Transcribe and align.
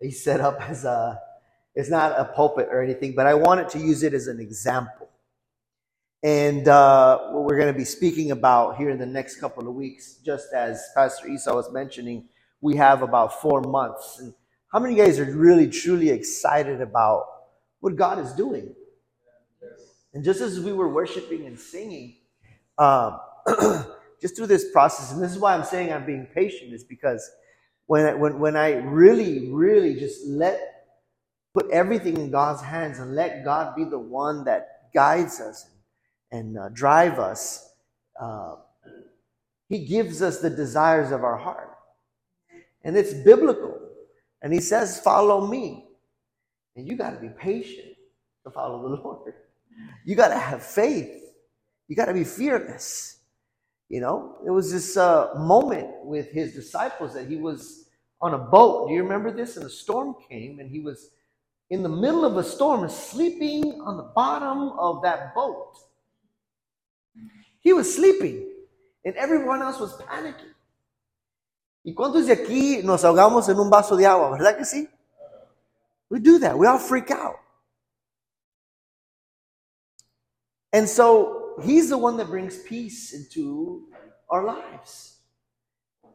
he 0.00 0.10
set 0.10 0.40
up 0.40 0.60
as 0.68 0.84
a, 0.84 1.20
it's 1.74 1.90
not 1.90 2.18
a 2.18 2.24
pulpit 2.24 2.68
or 2.70 2.82
anything, 2.82 3.14
but 3.14 3.26
I 3.26 3.34
wanted 3.34 3.68
to 3.70 3.78
use 3.78 4.02
it 4.02 4.14
as 4.14 4.26
an 4.26 4.40
example. 4.40 5.08
And 6.22 6.66
uh, 6.66 7.18
what 7.30 7.44
we're 7.44 7.58
going 7.58 7.72
to 7.72 7.78
be 7.78 7.84
speaking 7.84 8.32
about 8.32 8.76
here 8.76 8.90
in 8.90 8.98
the 8.98 9.06
next 9.06 9.36
couple 9.36 9.68
of 9.68 9.74
weeks, 9.74 10.16
just 10.24 10.52
as 10.52 10.82
Pastor 10.94 11.28
Esau 11.28 11.54
was 11.54 11.70
mentioning, 11.72 12.28
we 12.60 12.76
have 12.76 13.02
about 13.02 13.40
four 13.40 13.60
months. 13.60 14.18
And 14.20 14.34
how 14.72 14.80
many 14.80 14.96
guys 14.96 15.20
are 15.20 15.24
really, 15.24 15.68
truly 15.68 16.10
excited 16.10 16.80
about 16.80 17.26
what 17.80 17.94
God 17.94 18.18
is 18.18 18.32
doing? 18.32 18.74
And 20.12 20.24
just 20.24 20.40
as 20.40 20.58
we 20.58 20.72
were 20.72 20.88
worshiping 20.88 21.46
and 21.46 21.58
singing, 21.58 22.16
um, 22.78 23.20
just 24.20 24.36
through 24.36 24.48
this 24.48 24.72
process, 24.72 25.12
and 25.12 25.22
this 25.22 25.30
is 25.30 25.38
why 25.38 25.54
I'm 25.54 25.64
saying 25.64 25.92
I'm 25.92 26.04
being 26.04 26.26
patient, 26.34 26.72
is 26.72 26.82
because 26.82 27.30
when 27.88 28.06
I, 28.06 28.14
when, 28.14 28.38
when 28.38 28.56
I 28.56 28.74
really, 28.74 29.50
really 29.50 29.94
just 29.94 30.26
let, 30.26 30.60
put 31.54 31.70
everything 31.70 32.18
in 32.18 32.30
God's 32.30 32.62
hands 32.62 32.98
and 32.98 33.16
let 33.16 33.44
God 33.46 33.74
be 33.74 33.84
the 33.84 33.98
one 33.98 34.44
that 34.44 34.92
guides 34.94 35.40
us 35.40 35.70
and 36.30 36.58
uh, 36.58 36.68
drive 36.74 37.18
us, 37.18 37.70
uh, 38.20 38.56
He 39.70 39.86
gives 39.86 40.20
us 40.20 40.40
the 40.40 40.50
desires 40.50 41.12
of 41.12 41.24
our 41.24 41.38
heart. 41.38 41.76
And 42.84 42.96
it's 42.96 43.14
biblical. 43.14 43.80
And 44.42 44.52
He 44.52 44.60
says, 44.60 45.00
Follow 45.00 45.46
me. 45.46 45.86
And 46.76 46.86
you 46.86 46.94
got 46.96 47.12
to 47.12 47.20
be 47.20 47.30
patient 47.30 47.96
to 48.44 48.50
follow 48.50 48.82
the 48.82 48.96
Lord. 49.02 49.32
You 50.04 50.14
got 50.14 50.28
to 50.28 50.38
have 50.38 50.62
faith. 50.62 51.10
You 51.88 51.96
got 51.96 52.06
to 52.06 52.14
be 52.14 52.24
fearless. 52.24 53.17
You 53.88 54.00
know, 54.00 54.36
it 54.46 54.50
was 54.50 54.70
this 54.70 54.96
uh, 54.96 55.30
moment 55.36 55.88
with 56.04 56.30
his 56.30 56.54
disciples 56.54 57.14
that 57.14 57.26
he 57.26 57.36
was 57.36 57.88
on 58.20 58.34
a 58.34 58.38
boat. 58.38 58.88
Do 58.88 58.94
you 58.94 59.02
remember 59.02 59.30
this? 59.30 59.56
And 59.56 59.64
a 59.64 59.70
storm 59.70 60.14
came, 60.28 60.60
and 60.60 60.70
he 60.70 60.80
was 60.80 61.10
in 61.70 61.82
the 61.82 61.88
middle 61.88 62.24
of 62.24 62.36
a 62.36 62.44
storm, 62.44 62.86
sleeping 62.88 63.80
on 63.80 63.96
the 63.96 64.02
bottom 64.14 64.72
of 64.78 65.02
that 65.02 65.34
boat. 65.34 65.72
He 67.60 67.72
was 67.72 67.94
sleeping, 67.94 68.46
and 69.04 69.14
everyone 69.16 69.62
else 69.62 69.80
was 69.80 69.94
panicking. 70.02 70.54
¿Y 71.84 71.94
cuántos 71.94 72.26
de 72.26 72.34
aquí 72.34 72.82
nos 72.84 73.02
ahogamos 73.04 73.48
en 73.48 73.58
un 73.58 73.70
vaso 73.70 73.96
de 73.96 74.04
agua? 74.04 74.30
¿Verdad 74.30 74.58
que 74.58 74.64
sí? 74.64 74.86
We 76.10 76.20
do 76.20 76.38
that. 76.40 76.58
We 76.58 76.66
all 76.66 76.78
freak 76.78 77.10
out. 77.10 77.36
And 80.72 80.86
so 80.86 81.37
he's 81.62 81.88
the 81.88 81.98
one 81.98 82.16
that 82.18 82.28
brings 82.28 82.58
peace 82.62 83.12
into 83.12 83.88
our 84.30 84.44
lives. 84.44 85.20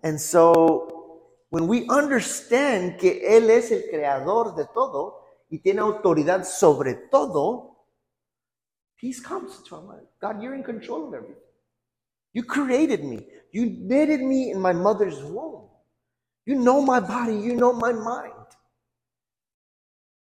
And 0.03 0.19
so 0.19 1.21
when 1.49 1.67
we 1.67 1.87
understand 1.87 2.99
que 2.99 3.21
Él 3.23 3.49
es 3.49 3.71
el 3.71 3.83
creador 3.89 4.55
de 4.55 4.65
todo 4.73 5.21
y 5.49 5.59
tiene 5.59 5.81
autoridad 5.81 6.45
sobre 6.45 6.95
todo, 7.11 7.77
peace 8.97 9.21
comes 9.21 9.61
to 9.63 9.75
our 9.75 9.83
life. 9.83 10.07
God, 10.19 10.41
you're 10.41 10.55
in 10.55 10.63
control 10.63 11.07
of 11.07 11.13
everything. 11.13 11.37
You 12.33 12.43
created 12.43 13.03
me. 13.03 13.27
You 13.51 13.67
knitted 13.67 14.21
me 14.21 14.51
in 14.51 14.59
my 14.59 14.73
mother's 14.73 15.21
womb. 15.23 15.69
You 16.45 16.55
know 16.55 16.81
my 16.81 16.99
body. 16.99 17.35
You 17.35 17.55
know 17.55 17.71
my 17.71 17.93
mind. 17.93 18.33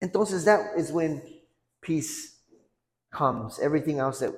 Entonces 0.02 0.44
that 0.44 0.78
is 0.78 0.92
when 0.92 1.22
peace 1.82 2.36
comes, 3.12 3.58
everything 3.58 3.98
else 3.98 4.20
that 4.20 4.32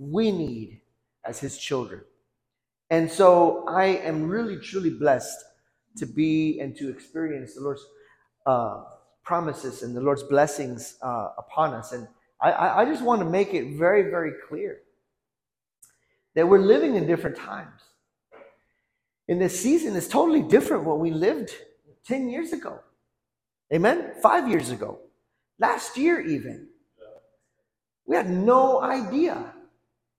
we 0.00 0.32
need 0.32 0.80
as 1.26 1.38
his 1.38 1.58
children. 1.58 2.00
And 2.88 3.10
so 3.10 3.64
I 3.68 3.84
am 3.84 4.28
really, 4.28 4.58
truly 4.58 4.90
blessed 4.90 5.44
to 5.98 6.06
be 6.06 6.58
and 6.58 6.74
to 6.76 6.88
experience 6.88 7.54
the 7.54 7.60
Lord's 7.60 7.84
uh, 8.46 8.82
promises 9.22 9.82
and 9.82 9.94
the 9.94 10.00
Lord's 10.00 10.22
blessings 10.22 10.96
uh, 11.02 11.28
upon 11.36 11.74
us. 11.74 11.92
And 11.92 12.08
I, 12.40 12.82
I 12.82 12.84
just 12.86 13.02
want 13.02 13.20
to 13.20 13.26
make 13.28 13.52
it 13.52 13.76
very, 13.76 14.10
very 14.10 14.32
clear 14.48 14.80
that 16.34 16.48
we're 16.48 16.58
living 16.58 16.94
in 16.94 17.06
different 17.06 17.36
times. 17.36 17.82
In 19.28 19.38
this 19.38 19.60
season 19.60 19.94
is 19.94 20.08
totally 20.08 20.42
different 20.42 20.84
what 20.84 20.98
we 20.98 21.10
lived 21.10 21.52
10 22.06 22.30
years 22.30 22.52
ago. 22.52 22.80
Amen? 23.72 24.12
Five 24.22 24.48
years 24.48 24.70
ago. 24.70 24.98
Last 25.58 25.98
year, 25.98 26.20
even. 26.20 26.68
We 28.06 28.16
had 28.16 28.30
no 28.30 28.80
idea. 28.80 29.52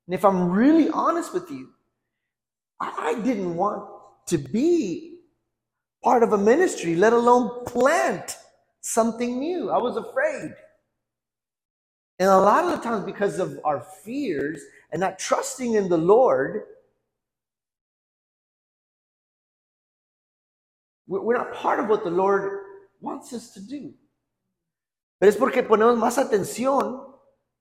And 0.08 0.16
if 0.16 0.26
I'm 0.26 0.50
really 0.50 0.90
honest 0.90 1.34
with 1.34 1.50
you, 1.50 1.70
I 2.80 3.20
didn't 3.24 3.56
want 3.56 3.88
to 4.28 4.38
be 4.38 5.20
part 6.04 6.24
of 6.24 6.34
a 6.34 6.38
ministry, 6.38 6.96
let 6.96 7.14
alone 7.14 7.64
plant 7.66 8.38
something 8.82 9.40
new. 9.40 9.70
I 9.70 9.78
was 9.78 9.98
afraid. 9.98 10.56
And 12.20 12.30
a 12.30 12.38
lot 12.38 12.66
of 12.66 12.72
the 12.72 12.78
times, 12.78 13.06
because 13.06 13.40
of 13.40 13.60
our 13.64 13.82
fears 14.04 14.62
and 14.92 15.00
not 15.00 15.20
trusting 15.20 15.76
in 15.76 15.90
the 15.90 15.98
Lord, 15.98 16.64
we're 21.08 21.38
not 21.38 21.54
part 21.54 21.80
of 21.80 21.88
what 21.88 22.04
the 22.04 22.10
Lord 22.10 22.62
wants 23.00 23.34
us 23.34 23.54
to 23.54 23.60
do. 23.60 23.94
Pero 25.20 25.30
es 25.30 25.38
porque 25.38 25.62
ponemos 25.64 25.98
más 25.98 26.18
atención 26.18 27.11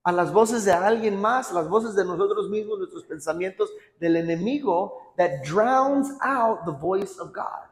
a 0.03 0.11
las 0.11 0.31
voces 0.31 0.65
de 0.65 0.71
alguien 0.71 1.19
más, 1.19 1.51
las 1.51 1.67
voces 1.67 1.95
de 1.95 2.03
nosotros 2.03 2.49
mismos, 2.49 2.79
nuestros 2.79 3.03
pensamientos 3.03 3.69
del 3.99 4.15
enemigo 4.15 5.13
that 5.17 5.43
drowns 5.43 6.09
out 6.23 6.65
the 6.65 6.71
voice 6.71 7.19
of 7.19 7.31
God. 7.33 7.67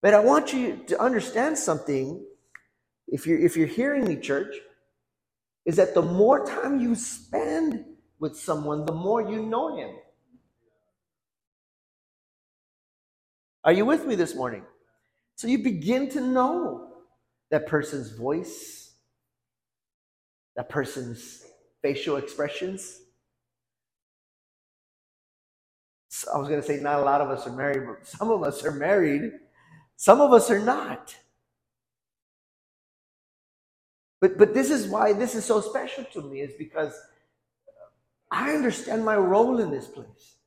But 0.00 0.14
I 0.14 0.20
want 0.20 0.52
you 0.52 0.76
to 0.86 1.00
understand 1.00 1.58
something, 1.58 2.24
if 3.08 3.26
you're, 3.26 3.38
if 3.38 3.56
you're 3.56 3.66
hearing 3.66 4.06
me, 4.06 4.16
church, 4.16 4.54
is 5.64 5.76
that 5.76 5.94
the 5.94 6.02
more 6.02 6.46
time 6.46 6.80
you 6.80 6.94
spend 6.94 7.84
with 8.20 8.36
someone, 8.36 8.86
the 8.86 8.92
more 8.92 9.20
you 9.20 9.42
know 9.42 9.76
him. 9.76 9.90
Are 13.64 13.72
you 13.72 13.84
with 13.84 14.06
me 14.06 14.14
this 14.14 14.34
morning? 14.34 14.62
So 15.34 15.48
you 15.48 15.58
begin 15.58 16.08
to 16.10 16.20
know 16.20 16.92
that 17.50 17.66
person's 17.66 18.10
voice, 18.10 18.87
that 20.58 20.68
person's 20.68 21.44
facial 21.82 22.16
expressions. 22.16 23.02
So 26.08 26.32
I 26.34 26.38
was 26.38 26.48
going 26.48 26.60
to 26.60 26.66
say, 26.66 26.80
not 26.80 26.98
a 26.98 27.04
lot 27.04 27.20
of 27.20 27.30
us 27.30 27.46
are 27.46 27.52
married, 27.52 27.86
but 27.86 28.04
some 28.04 28.32
of 28.32 28.42
us 28.42 28.64
are 28.64 28.72
married. 28.72 29.30
Some 29.94 30.20
of 30.20 30.32
us 30.32 30.50
are 30.50 30.58
not. 30.58 31.14
But, 34.20 34.36
but 34.36 34.52
this 34.52 34.72
is 34.72 34.88
why 34.88 35.12
this 35.12 35.36
is 35.36 35.44
so 35.44 35.60
special 35.60 36.02
to 36.12 36.22
me, 36.22 36.40
is 36.40 36.54
because 36.58 36.92
I 38.28 38.50
understand 38.50 39.04
my 39.04 39.16
role 39.16 39.60
in 39.60 39.70
this 39.70 39.86
place. 39.86 40.38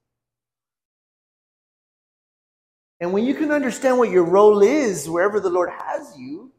And 2.99 3.13
when 3.13 3.23
you 3.23 3.33
can 3.33 3.49
understand 3.49 3.97
what 3.97 4.09
your 4.09 4.25
role 4.25 4.61
is, 4.61 5.07
wherever 5.07 5.39
the 5.39 5.49
Lord 5.49 5.69
has 5.69 6.17
you, 6.17 6.51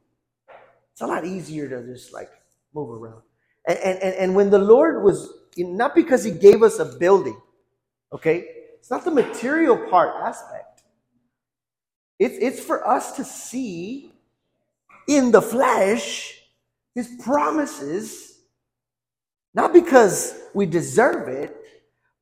it's 0.92 1.02
a 1.02 1.06
lot 1.06 1.26
easier 1.26 1.68
to 1.68 1.86
just 1.92 2.14
like 2.14 2.30
move 2.72 2.88
around. 2.88 3.20
And, 3.66 3.78
and, 3.78 4.14
and 4.14 4.34
when 4.34 4.50
the 4.50 4.58
Lord 4.58 5.02
was, 5.02 5.32
not 5.56 5.94
because 5.94 6.24
He 6.24 6.30
gave 6.30 6.62
us 6.62 6.78
a 6.78 6.84
building, 6.84 7.40
okay? 8.12 8.46
It's 8.78 8.90
not 8.90 9.04
the 9.04 9.10
material 9.10 9.76
part 9.88 10.14
aspect. 10.22 10.82
It's, 12.18 12.36
it's 12.40 12.64
for 12.64 12.86
us 12.86 13.16
to 13.16 13.24
see 13.24 14.12
in 15.08 15.30
the 15.30 15.42
flesh 15.42 16.40
His 16.94 17.08
promises, 17.22 18.38
not 19.54 19.72
because 19.72 20.38
we 20.54 20.66
deserve 20.66 21.28
it, 21.28 21.56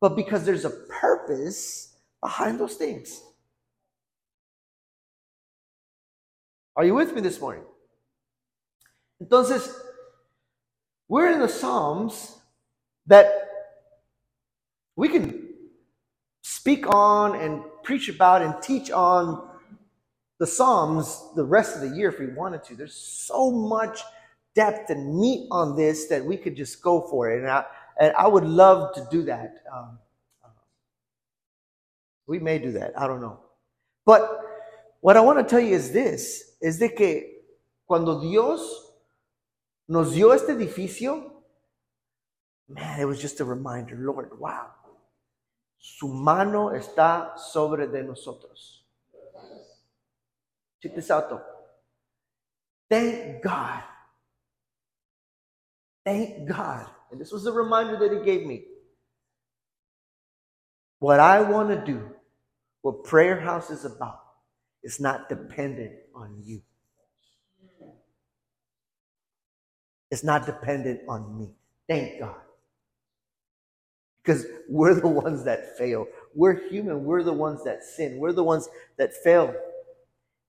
but 0.01 0.17
because 0.17 0.45
there's 0.45 0.65
a 0.65 0.71
purpose 0.71 1.97
behind 2.23 2.59
those 2.59 2.75
things. 2.75 3.23
Are 6.77 6.85
you 6.85 6.95
with 6.95 7.15
me 7.15 7.21
this 7.21 7.41
morning? 7.41 7.65
Entonces, 9.23 9.71
we're 11.11 11.33
in 11.33 11.41
the 11.41 11.49
Psalms 11.49 12.37
that 13.07 13.27
we 14.95 15.09
can 15.09 15.49
speak 16.43 16.87
on 16.87 17.35
and 17.35 17.63
preach 17.83 18.09
about 18.09 18.43
and 18.43 18.55
teach 18.63 18.93
on 18.93 19.51
the 20.39 20.47
Psalms 20.47 21.21
the 21.35 21.43
rest 21.43 21.75
of 21.75 21.83
the 21.83 21.97
year 21.97 22.11
if 22.11 22.21
we 22.21 22.29
wanted 22.29 22.63
to. 22.63 22.77
There's 22.77 22.95
so 22.95 23.51
much 23.51 24.01
depth 24.55 24.91
and 24.91 25.19
meat 25.19 25.49
on 25.51 25.75
this 25.75 26.07
that 26.07 26.25
we 26.25 26.37
could 26.37 26.55
just 26.55 26.81
go 26.81 27.01
for 27.11 27.29
it. 27.33 27.41
And 27.41 27.51
I, 27.51 27.65
and 27.99 28.15
I 28.17 28.29
would 28.29 28.45
love 28.45 28.95
to 28.95 29.05
do 29.11 29.25
that. 29.25 29.65
Um, 29.75 29.99
we 32.29 32.39
may 32.39 32.61
do 32.61 32.71
that. 32.73 32.97
I 32.97 33.09
don't 33.09 33.21
know. 33.21 33.41
But 34.07 34.43
what 35.01 35.17
I 35.17 35.21
want 35.21 35.41
to 35.41 35.45
tell 35.45 35.61
you 35.61 35.75
is 35.75 35.91
this, 35.91 36.55
is 36.63 36.79
de 36.79 36.89
que 36.89 37.23
cuando 37.89 38.21
Dios 38.21 38.90
nos 39.91 40.15
dio 40.15 40.31
este 40.31 40.53
edificio, 40.53 41.33
man, 42.69 43.01
it 43.01 43.05
was 43.05 43.21
just 43.21 43.41
a 43.41 43.45
reminder, 43.45 43.97
Lord, 43.97 44.39
wow, 44.39 44.69
su 45.79 46.07
mano 46.07 46.71
está 46.71 47.37
sobre 47.37 47.89
de 47.89 48.05
nosotros. 48.05 48.85
Check 50.81 50.95
this 50.95 51.11
out 51.11 51.29
though. 51.29 51.43
Thank 52.89 53.43
God. 53.43 53.83
Thank 56.05 56.49
God. 56.49 56.87
And 57.11 57.21
this 57.21 57.33
was 57.33 57.47
a 57.47 57.53
reminder 57.53 57.97
that 57.99 58.13
he 58.17 58.25
gave 58.25 58.47
me. 58.47 58.67
What 61.01 61.19
I 61.19 61.41
want 61.41 61.69
to 61.71 61.85
do, 61.85 62.11
what 62.83 63.03
Prayer 63.03 63.41
House 63.41 63.71
is 63.71 63.85
about, 63.85 64.21
is 64.85 65.01
not 65.01 65.29
dependent 65.29 65.95
on 66.15 66.41
you. 66.45 66.63
It's 70.11 70.25
not 70.25 70.47
dependent 70.47 71.01
on 71.09 71.39
me. 71.39 71.51
Thank 71.89 72.21
God. 72.21 72.37
Because 74.23 74.47
we're 74.69 74.95
the 74.95 75.09
ones 75.09 75.45
that 75.45 75.79
fail. 75.79 76.07
We're 76.35 76.69
human. 76.69 77.05
We're 77.05 77.23
the 77.23 77.33
ones 77.33 77.65
that 77.65 77.83
sin. 77.85 78.19
We're 78.19 78.33
the 78.33 78.45
ones 78.45 78.69
that 78.99 79.15
fail. 79.15 79.55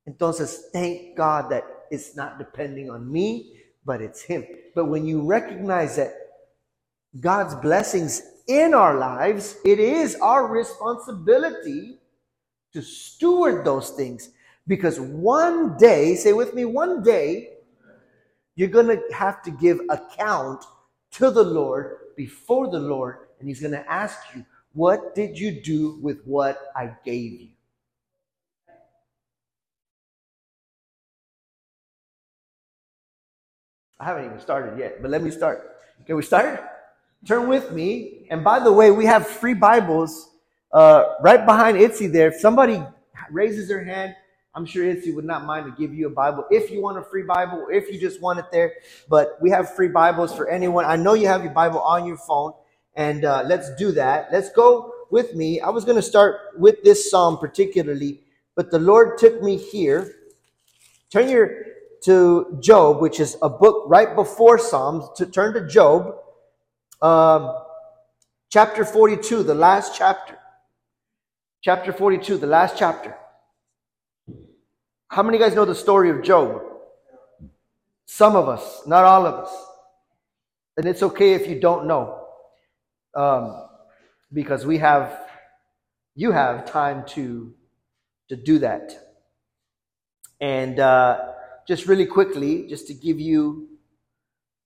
Entonces, 0.07 0.57
thank 0.73 1.15
God 1.15 1.51
that 1.51 1.63
it's 1.89 2.15
not 2.15 2.37
depending 2.37 2.89
on 2.89 3.11
me, 3.11 3.57
but 3.85 4.01
it's 4.01 4.21
Him. 4.23 4.45
But 4.75 4.85
when 4.85 5.05
you 5.05 5.21
recognize 5.21 5.95
that 5.97 6.13
God's 7.19 7.55
blessings 7.55 8.21
in 8.47 8.73
our 8.73 8.97
lives, 8.97 9.57
it 9.65 9.79
is 9.79 10.15
our 10.15 10.47
responsibility 10.47 11.97
to 12.73 12.81
steward 12.81 13.65
those 13.65 13.91
things. 13.91 14.31
Because 14.67 14.99
one 14.99 15.77
day, 15.77 16.15
say 16.15 16.33
with 16.33 16.53
me, 16.53 16.65
one 16.65 17.03
day, 17.03 17.50
you're 18.55 18.69
going 18.69 18.87
to 18.87 19.01
have 19.13 19.41
to 19.43 19.51
give 19.51 19.79
account 19.89 20.65
to 21.11 21.31
the 21.31 21.43
Lord 21.43 21.97
before 22.15 22.69
the 22.69 22.79
Lord, 22.79 23.17
and 23.39 23.47
He's 23.47 23.61
going 23.61 23.71
to 23.71 23.91
ask 23.91 24.17
you, 24.35 24.45
What 24.73 25.15
did 25.15 25.37
you 25.37 25.61
do 25.61 25.99
with 26.01 26.21
what 26.25 26.59
I 26.75 26.91
gave 27.05 27.41
you? 27.41 27.47
I 33.99 34.05
haven't 34.05 34.25
even 34.25 34.39
started 34.39 34.79
yet, 34.79 35.01
but 35.01 35.11
let 35.11 35.21
me 35.21 35.29
start. 35.29 35.77
Can 36.07 36.15
we 36.15 36.23
start? 36.23 36.63
Turn 37.27 37.47
with 37.47 37.71
me. 37.71 38.25
And 38.31 38.43
by 38.43 38.59
the 38.59 38.71
way, 38.71 38.89
we 38.89 39.05
have 39.05 39.27
free 39.27 39.53
Bibles 39.53 40.31
uh, 40.73 41.15
right 41.21 41.45
behind 41.45 41.77
Itzy 41.77 42.07
there. 42.07 42.29
If 42.29 42.39
somebody 42.39 42.83
raises 43.29 43.67
their 43.67 43.83
hand, 43.83 44.15
I'm 44.53 44.65
sure 44.65 44.85
Itzy 44.85 45.13
would 45.13 45.25
not 45.25 45.45
mind 45.45 45.65
to 45.65 45.81
give 45.81 45.93
you 45.93 46.07
a 46.07 46.09
Bible 46.09 46.45
if 46.51 46.71
you 46.71 46.81
want 46.81 46.97
a 46.97 47.03
free 47.03 47.23
Bible, 47.23 47.67
if 47.71 47.91
you 47.91 47.99
just 47.99 48.21
want 48.21 48.39
it 48.39 48.45
there. 48.51 48.73
But 49.07 49.37
we 49.41 49.49
have 49.51 49.75
free 49.75 49.87
Bibles 49.87 50.35
for 50.35 50.49
anyone. 50.49 50.83
I 50.83 50.97
know 50.97 51.13
you 51.13 51.27
have 51.27 51.43
your 51.43 51.53
Bible 51.53 51.79
on 51.79 52.05
your 52.05 52.17
phone, 52.17 52.53
and 52.95 53.23
uh, 53.23 53.43
let's 53.45 53.73
do 53.75 53.93
that. 53.93 54.27
Let's 54.31 54.51
go 54.51 54.91
with 55.09 55.35
me. 55.35 55.61
I 55.61 55.69
was 55.69 55.85
going 55.85 55.95
to 55.95 56.01
start 56.01 56.39
with 56.57 56.83
this 56.83 57.09
psalm 57.09 57.37
particularly, 57.37 58.21
but 58.55 58.71
the 58.71 58.79
Lord 58.79 59.17
took 59.17 59.41
me 59.41 59.55
here. 59.55 60.13
Turn 61.09 61.29
your 61.29 61.71
to 62.01 62.57
Job, 62.59 62.99
which 62.99 63.19
is 63.19 63.37
a 63.41 63.49
book 63.49 63.83
right 63.87 64.15
before 64.15 64.57
Psalms, 64.57 65.05
to 65.17 65.25
turn 65.25 65.53
to 65.53 65.67
Job, 65.67 66.15
um, 67.01 67.55
chapter 68.49 68.83
42, 68.83 69.43
the 69.43 69.53
last 69.53 69.95
chapter. 69.95 70.37
Chapter 71.61 71.93
42, 71.93 72.37
the 72.37 72.47
last 72.47 72.75
chapter. 72.75 73.15
How 75.11 75.23
many 75.23 75.37
guys 75.37 75.53
know 75.53 75.65
the 75.65 75.75
story 75.75 76.09
of 76.09 76.21
Job? 76.21 76.61
Some 78.05 78.37
of 78.37 78.47
us, 78.47 78.83
not 78.87 79.03
all 79.03 79.25
of 79.25 79.43
us. 79.43 79.53
And 80.77 80.85
it's 80.85 81.03
okay 81.03 81.33
if 81.33 81.49
you 81.49 81.59
don't 81.59 81.85
know, 81.85 82.27
um, 83.13 83.67
because 84.31 84.65
we 84.65 84.77
have, 84.77 85.27
you 86.15 86.31
have 86.31 86.65
time 86.65 87.03
to 87.07 87.53
to 88.29 88.37
do 88.37 88.59
that. 88.59 89.17
And 90.39 90.79
uh, 90.79 91.19
just 91.67 91.87
really 91.87 92.05
quickly, 92.05 92.69
just 92.69 92.87
to 92.87 92.93
give 92.93 93.19
you 93.19 93.67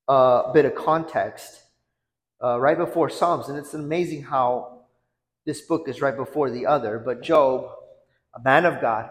a 0.07 0.51
bit 0.53 0.65
of 0.65 0.75
context, 0.75 1.59
uh, 2.43 2.59
right 2.59 2.77
before 2.77 3.09
Psalms, 3.09 3.49
and 3.49 3.57
it's 3.57 3.73
amazing 3.73 4.21
how 4.21 4.81
this 5.47 5.61
book 5.61 5.89
is 5.89 6.01
right 6.01 6.15
before 6.15 6.51
the 6.51 6.67
other. 6.67 6.99
But 6.99 7.23
Job, 7.23 7.67
a 8.35 8.39
man 8.43 8.65
of 8.65 8.79
God, 8.79 9.09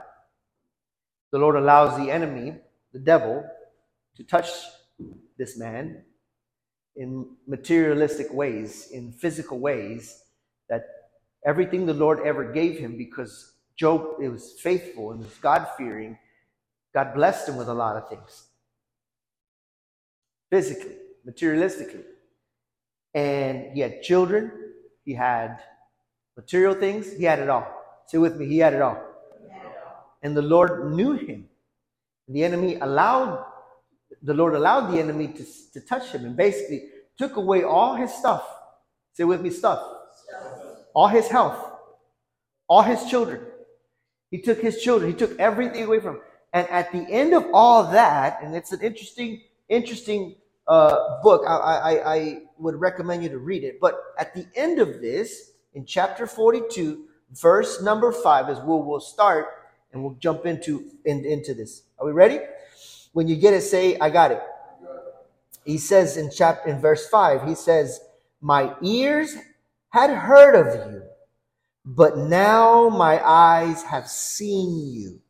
the 1.34 1.40
Lord 1.40 1.56
allows 1.56 1.98
the 1.98 2.12
enemy, 2.12 2.54
the 2.92 3.00
devil, 3.00 3.44
to 4.16 4.22
touch 4.22 4.50
this 5.36 5.58
man 5.58 6.04
in 6.94 7.26
materialistic 7.48 8.32
ways, 8.32 8.90
in 8.92 9.10
physical 9.10 9.58
ways, 9.58 10.22
that 10.68 10.86
everything 11.44 11.86
the 11.86 11.92
Lord 11.92 12.20
ever 12.24 12.52
gave 12.52 12.78
him, 12.78 12.96
because 12.96 13.54
Job 13.76 14.22
it 14.22 14.28
was 14.28 14.52
faithful 14.60 15.10
and 15.10 15.24
was 15.24 15.34
God 15.40 15.66
fearing, 15.76 16.16
God 16.94 17.14
blessed 17.14 17.48
him 17.48 17.56
with 17.56 17.66
a 17.66 17.74
lot 17.74 17.96
of 17.96 18.08
things 18.08 18.44
physically, 20.50 20.94
materialistically. 21.28 22.04
And 23.12 23.72
he 23.74 23.80
had 23.80 24.02
children, 24.02 24.52
he 25.04 25.14
had 25.14 25.58
material 26.36 26.74
things, 26.74 27.12
he 27.12 27.24
had 27.24 27.40
it 27.40 27.48
all. 27.48 27.66
Say 28.06 28.18
with 28.18 28.36
me, 28.36 28.46
he 28.46 28.58
had 28.58 28.72
it 28.72 28.82
all. 28.82 29.13
And 30.24 30.34
the 30.34 30.42
Lord 30.42 30.92
knew 30.92 31.12
him. 31.12 31.46
The 32.28 32.42
enemy 32.42 32.76
allowed, 32.76 33.44
the 34.22 34.32
Lord 34.32 34.54
allowed 34.54 34.90
the 34.90 34.98
enemy 34.98 35.28
to, 35.28 35.44
to 35.74 35.80
touch 35.80 36.08
him 36.08 36.24
and 36.24 36.34
basically 36.34 36.88
took 37.18 37.36
away 37.36 37.62
all 37.62 37.94
his 37.94 38.12
stuff. 38.12 38.44
Say 39.12 39.24
with 39.24 39.42
me, 39.42 39.50
stuff. 39.50 39.86
All 40.94 41.08
his 41.08 41.28
health, 41.28 41.58
all 42.68 42.82
his 42.82 43.04
children. 43.04 43.42
He 44.30 44.40
took 44.40 44.60
his 44.60 44.82
children, 44.82 45.12
he 45.12 45.16
took 45.16 45.38
everything 45.38 45.84
away 45.84 46.00
from 46.00 46.16
him. 46.16 46.22
And 46.54 46.68
at 46.70 46.90
the 46.90 47.06
end 47.10 47.34
of 47.34 47.44
all 47.52 47.90
that, 47.92 48.38
and 48.42 48.54
it's 48.54 48.72
an 48.72 48.80
interesting, 48.80 49.42
interesting 49.68 50.36
uh, 50.66 51.20
book. 51.22 51.42
I, 51.46 51.54
I, 51.54 52.14
I 52.14 52.38
would 52.58 52.76
recommend 52.76 53.22
you 53.22 53.28
to 53.28 53.38
read 53.38 53.62
it. 53.62 53.78
But 53.80 54.00
at 54.18 54.34
the 54.34 54.46
end 54.56 54.78
of 54.78 55.00
this, 55.00 55.50
in 55.74 55.84
chapter 55.84 56.26
42, 56.26 57.04
verse 57.32 57.82
number 57.82 58.10
5 58.10 58.48
is 58.48 58.58
where 58.58 58.78
we'll 58.78 59.00
start 59.00 59.48
and 59.94 60.02
we'll 60.02 60.16
jump 60.16 60.44
into, 60.44 60.90
in, 61.06 61.24
into 61.24 61.54
this. 61.54 61.84
Are 61.98 62.06
we 62.06 62.12
ready? 62.12 62.40
When 63.12 63.28
you 63.28 63.36
get 63.36 63.54
it, 63.54 63.62
say, 63.62 63.96
I 63.98 64.10
got 64.10 64.32
it. 64.32 64.42
He 65.64 65.78
says 65.78 66.18
in 66.18 66.30
chapter 66.34 66.68
in 66.68 66.80
verse 66.80 67.08
5, 67.08 67.48
he 67.48 67.54
says, 67.54 68.00
My 68.42 68.74
ears 68.82 69.34
had 69.90 70.10
heard 70.10 70.54
of 70.54 70.92
you, 70.92 71.02
but 71.86 72.18
now 72.18 72.90
my 72.90 73.24
eyes 73.24 73.82
have 73.84 74.08
seen 74.08 74.92
you 74.92 75.20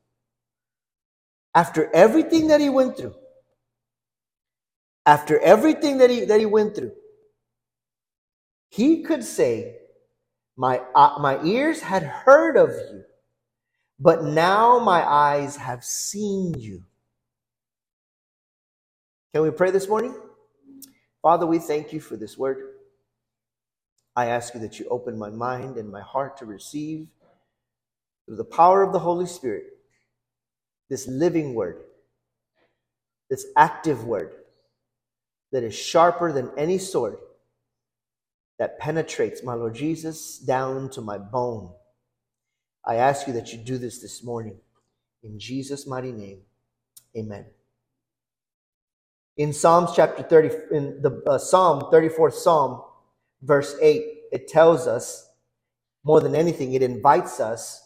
after 1.54 1.88
everything 1.94 2.48
that 2.48 2.60
he 2.60 2.68
went 2.68 2.96
through, 2.96 3.14
after 5.06 5.38
everything 5.38 5.98
that 5.98 6.10
he, 6.10 6.24
that 6.24 6.40
he 6.40 6.46
went 6.46 6.74
through, 6.74 6.92
he 8.70 9.02
could 9.02 9.22
say, 9.22 9.76
my, 10.56 10.80
uh, 10.94 11.16
my 11.20 11.40
ears 11.44 11.80
had 11.80 12.02
heard 12.02 12.56
of 12.56 12.70
you, 12.70 13.04
but 13.98 14.24
now 14.24 14.78
my 14.78 15.02
eyes 15.08 15.56
have 15.56 15.84
seen 15.84 16.54
you. 16.58 16.84
Can 19.32 19.42
we 19.42 19.50
pray 19.50 19.70
this 19.70 19.88
morning? 19.88 20.14
Father, 21.22 21.46
we 21.46 21.58
thank 21.58 21.92
you 21.92 22.00
for 22.00 22.16
this 22.16 22.38
word. 22.38 22.58
I 24.16 24.26
ask 24.26 24.54
you 24.54 24.60
that 24.60 24.78
you 24.78 24.86
open 24.90 25.18
my 25.18 25.30
mind 25.30 25.76
and 25.76 25.90
my 25.90 26.00
heart 26.02 26.36
to 26.38 26.46
receive 26.46 27.08
through 28.26 28.36
the 28.36 28.44
power 28.44 28.82
of 28.82 28.92
the 28.92 28.98
Holy 29.00 29.26
Spirit 29.26 29.64
this 30.90 31.08
living 31.08 31.54
word, 31.54 31.82
this 33.30 33.46
active 33.56 34.04
word 34.04 34.32
that 35.52 35.64
is 35.64 35.74
sharper 35.74 36.32
than 36.32 36.50
any 36.56 36.78
sword 36.78 37.16
that 38.58 38.78
penetrates, 38.78 39.42
my 39.42 39.54
Lord 39.54 39.74
Jesus, 39.74 40.38
down 40.38 40.90
to 40.90 41.00
my 41.00 41.18
bone. 41.18 41.72
I 42.86 42.96
ask 42.96 43.26
you 43.26 43.32
that 43.34 43.52
you 43.52 43.58
do 43.58 43.78
this 43.78 44.00
this 44.00 44.22
morning. 44.22 44.58
In 45.22 45.38
Jesus' 45.38 45.86
mighty 45.86 46.12
name, 46.12 46.40
amen. 47.16 47.46
In 49.36 49.52
Psalms 49.52 49.90
chapter 49.96 50.22
30, 50.22 50.50
in 50.72 51.02
the 51.02 51.22
uh, 51.26 51.38
Psalm, 51.38 51.82
34th 51.92 52.34
Psalm, 52.34 52.82
verse 53.42 53.76
8, 53.80 54.02
it 54.32 54.48
tells 54.48 54.86
us 54.86 55.28
more 56.04 56.20
than 56.20 56.34
anything, 56.34 56.74
it 56.74 56.82
invites 56.82 57.40
us 57.40 57.84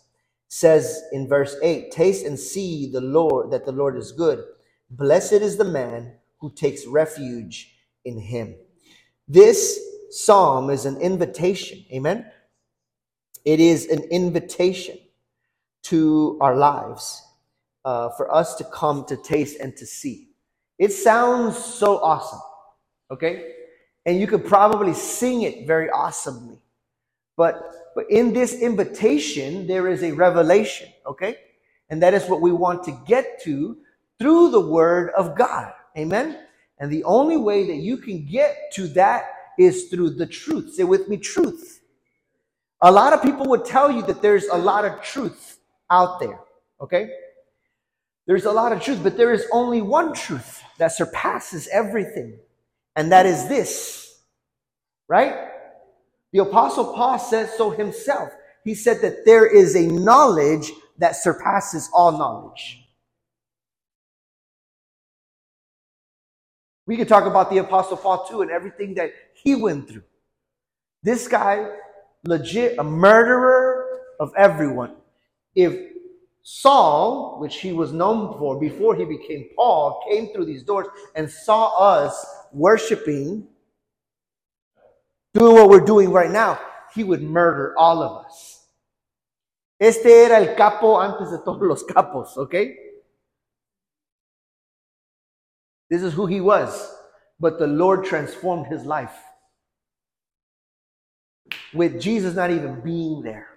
says 0.48 1.02
in 1.12 1.28
verse 1.28 1.56
8 1.62 1.90
taste 1.90 2.24
and 2.24 2.38
see 2.38 2.90
the 2.90 3.00
lord 3.00 3.50
that 3.50 3.66
the 3.66 3.72
lord 3.72 3.96
is 3.96 4.12
good 4.12 4.42
blessed 4.90 5.34
is 5.34 5.58
the 5.58 5.64
man 5.64 6.14
who 6.40 6.50
takes 6.54 6.86
refuge 6.86 7.76
in 8.04 8.18
him 8.18 8.56
this 9.28 9.78
psalm 10.10 10.70
is 10.70 10.86
an 10.86 10.96
invitation 11.00 11.84
amen 11.92 12.24
it 13.44 13.60
is 13.60 13.86
an 13.86 14.02
invitation 14.04 14.98
to 15.82 16.38
our 16.40 16.56
lives 16.56 17.22
uh, 17.84 18.10
for 18.10 18.32
us 18.34 18.56
to 18.56 18.64
come 18.64 19.04
to 19.06 19.16
taste 19.16 19.58
and 19.60 19.76
to 19.76 19.86
see 19.86 20.28
it 20.78 20.92
sounds 20.92 21.56
so 21.56 21.98
awesome 21.98 22.40
okay 23.10 23.52
and 24.06 24.20
you 24.20 24.26
could 24.26 24.44
probably 24.44 24.94
sing 24.94 25.42
it 25.42 25.66
very 25.66 25.90
awesomely 25.90 26.58
but 27.36 27.78
but 27.98 28.08
in 28.10 28.32
this 28.32 28.54
invitation, 28.54 29.66
there 29.66 29.88
is 29.88 30.04
a 30.04 30.12
revelation, 30.12 30.88
okay? 31.04 31.36
And 31.90 32.00
that 32.00 32.14
is 32.14 32.26
what 32.26 32.40
we 32.40 32.52
want 32.52 32.84
to 32.84 32.96
get 33.08 33.42
to 33.42 33.76
through 34.20 34.52
the 34.52 34.60
word 34.60 35.10
of 35.16 35.36
God. 35.36 35.72
Amen. 35.96 36.38
And 36.78 36.92
the 36.92 37.02
only 37.02 37.36
way 37.36 37.66
that 37.66 37.78
you 37.78 37.96
can 37.96 38.24
get 38.24 38.72
to 38.74 38.86
that 38.90 39.32
is 39.58 39.88
through 39.88 40.10
the 40.10 40.28
truth. 40.28 40.74
Say 40.74 40.84
with 40.84 41.08
me, 41.08 41.16
truth. 41.16 41.77
A 42.80 42.92
lot 42.92 43.12
of 43.12 43.22
people 43.22 43.46
would 43.46 43.64
tell 43.64 43.90
you 43.90 44.02
that 44.02 44.22
there's 44.22 44.46
a 44.46 44.56
lot 44.56 44.84
of 44.84 45.02
truth 45.02 45.58
out 45.90 46.20
there. 46.20 46.40
Okay. 46.80 47.10
There's 48.26 48.44
a 48.44 48.52
lot 48.52 48.72
of 48.72 48.82
truth, 48.82 49.00
but 49.02 49.16
there 49.16 49.32
is 49.32 49.46
only 49.52 49.82
one 49.82 50.12
truth 50.12 50.62
that 50.78 50.92
surpasses 50.92 51.68
everything. 51.72 52.38
And 52.94 53.10
that 53.10 53.26
is 53.26 53.48
this. 53.48 54.20
Right? 55.08 55.48
The 56.32 56.40
apostle 56.40 56.92
Paul 56.92 57.18
says 57.18 57.52
so 57.56 57.70
himself. 57.70 58.30
He 58.64 58.74
said 58.74 59.00
that 59.00 59.24
there 59.24 59.46
is 59.46 59.74
a 59.74 59.86
knowledge 59.86 60.70
that 60.98 61.16
surpasses 61.16 61.88
all 61.92 62.12
knowledge. 62.12 62.84
We 66.86 66.96
could 66.96 67.08
talk 67.08 67.24
about 67.24 67.50
the 67.50 67.58
apostle 67.58 67.96
Paul 67.96 68.26
too 68.26 68.42
and 68.42 68.50
everything 68.50 68.94
that 68.94 69.12
he 69.34 69.54
went 69.54 69.88
through. 69.88 70.04
This 71.02 71.28
guy, 71.28 71.68
legit, 72.24 72.78
a 72.78 72.84
murderer 72.84 74.00
of 74.20 74.32
everyone. 74.36 74.96
If 75.54 75.92
Saul, 76.42 77.38
which 77.40 77.56
he 77.56 77.72
was 77.72 77.92
known 77.92 78.38
for 78.38 78.58
before 78.58 78.94
he 78.94 79.04
became 79.04 79.48
Paul, 79.54 80.02
came 80.08 80.32
through 80.32 80.46
these 80.46 80.62
doors 80.62 80.86
and 81.14 81.30
saw 81.30 81.78
us 81.78 82.26
worshiping, 82.52 83.46
doing 85.34 85.54
what 85.54 85.68
we're 85.68 85.84
doing 85.84 86.10
right 86.10 86.30
now, 86.30 86.58
he 86.94 87.04
would 87.04 87.22
murder 87.22 87.74
all 87.76 88.02
of 88.02 88.24
us. 88.24 88.66
Este 89.80 90.06
era 90.06 90.36
el 90.36 90.56
capo 90.56 90.98
antes 90.98 91.30
de 91.30 91.38
todos 91.38 91.62
los 91.62 91.84
capos, 91.84 92.36
okay? 92.36 92.74
This 95.88 96.02
is 96.02 96.12
who 96.12 96.26
he 96.26 96.40
was. 96.40 96.94
But 97.40 97.58
the 97.58 97.66
Lord 97.66 98.04
transformed 98.04 98.66
his 98.66 98.84
life. 98.84 99.14
With 101.74 102.00
Jesus 102.00 102.34
not 102.34 102.50
even 102.50 102.80
being 102.80 103.22
there. 103.22 103.48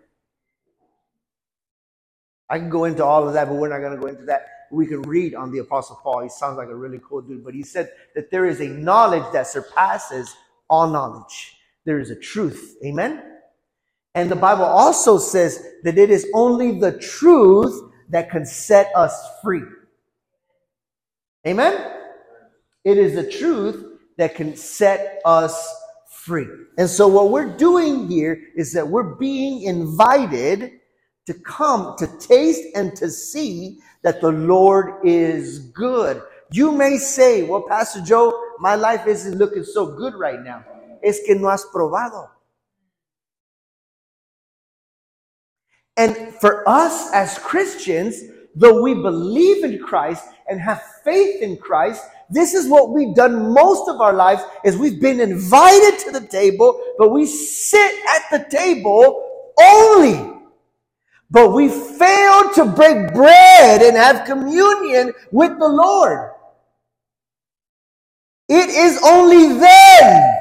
I 2.49 2.59
can 2.59 2.69
go 2.69 2.83
into 2.83 3.05
all 3.05 3.25
of 3.25 3.33
that, 3.33 3.47
but 3.47 3.55
we're 3.55 3.69
not 3.69 3.79
going 3.79 3.95
to 3.95 4.01
go 4.01 4.07
into 4.07 4.25
that. 4.25 4.47
We 4.71 4.85
can 4.85 5.01
read 5.03 5.35
on 5.35 5.51
the 5.51 5.59
Apostle 5.59 5.99
Paul. 6.03 6.21
He 6.23 6.29
sounds 6.29 6.57
like 6.57 6.67
a 6.67 6.75
really 6.75 6.99
cool 7.07 7.21
dude, 7.21 7.45
but 7.45 7.53
he 7.53 7.63
said 7.63 7.91
that 8.15 8.29
there 8.29 8.45
is 8.45 8.59
a 8.59 8.67
knowledge 8.67 9.23
that 9.31 9.47
surpasses 9.47 10.35
all 10.69 10.89
knowledge. 10.89 11.57
There 11.85 11.99
is 11.99 12.09
a 12.09 12.15
truth. 12.15 12.77
Amen? 12.85 13.23
And 14.13 14.29
the 14.29 14.35
Bible 14.35 14.65
also 14.65 15.17
says 15.17 15.65
that 15.83 15.97
it 15.97 16.09
is 16.09 16.27
only 16.33 16.79
the 16.79 16.97
truth 16.97 17.89
that 18.09 18.29
can 18.29 18.45
set 18.45 18.91
us 18.95 19.17
free. 19.41 19.63
Amen? 21.47 21.93
It 22.83 22.97
is 22.97 23.15
the 23.15 23.29
truth 23.29 23.99
that 24.17 24.35
can 24.35 24.55
set 24.55 25.21
us 25.23 25.73
free. 26.25 26.47
And 26.77 26.89
so 26.89 27.07
what 27.07 27.31
we're 27.31 27.57
doing 27.57 28.07
here 28.07 28.39
is 28.55 28.73
that 28.73 28.87
we're 28.87 29.15
being 29.15 29.63
invited 29.63 30.71
to 31.25 31.33
come 31.33 31.95
to 31.97 32.07
taste 32.19 32.63
and 32.75 32.95
to 32.97 33.09
see 33.09 33.79
that 34.03 34.21
the 34.21 34.31
Lord 34.31 35.05
is 35.05 35.59
good. 35.59 36.21
You 36.51 36.71
may 36.71 36.97
say, 36.97 37.43
well, 37.43 37.65
Pastor 37.67 38.01
Joel, 38.01 38.39
my 38.59 38.75
life 38.75 39.07
isn't 39.07 39.37
looking 39.37 39.63
so 39.63 39.95
good 39.95 40.13
right 40.15 40.41
now. 40.41 40.63
Es 41.03 41.21
que 41.25 41.35
no 41.35 41.49
has 41.49 41.65
probado. 41.73 42.29
And 45.97 46.15
for 46.35 46.67
us 46.67 47.11
as 47.13 47.37
Christians, 47.39 48.21
though 48.55 48.81
we 48.81 48.93
believe 48.93 49.63
in 49.63 49.79
Christ 49.79 50.25
and 50.47 50.59
have 50.59 50.83
faith 51.03 51.41
in 51.41 51.57
Christ, 51.57 52.03
this 52.31 52.53
is 52.53 52.67
what 52.69 52.91
we've 52.91 53.15
done 53.15 53.53
most 53.53 53.89
of 53.89 54.01
our 54.01 54.13
lives 54.13 54.43
is 54.65 54.77
we've 54.77 55.01
been 55.01 55.19
invited 55.19 55.99
to 56.05 56.11
the 56.11 56.27
table, 56.27 56.81
but 56.97 57.09
we 57.11 57.25
sit 57.25 57.93
at 58.15 58.31
the 58.31 58.49
table 58.49 59.53
only. 59.61 60.33
But 61.31 61.53
we 61.53 61.69
fail 61.69 62.51
to 62.55 62.73
break 62.75 63.13
bread 63.13 63.81
and 63.81 63.97
have 63.97 64.25
communion 64.25 65.13
with 65.31 65.57
the 65.59 65.67
Lord. 65.67 66.31
It 68.49 68.69
is 68.69 69.01
only 69.05 69.59
then 69.59 70.37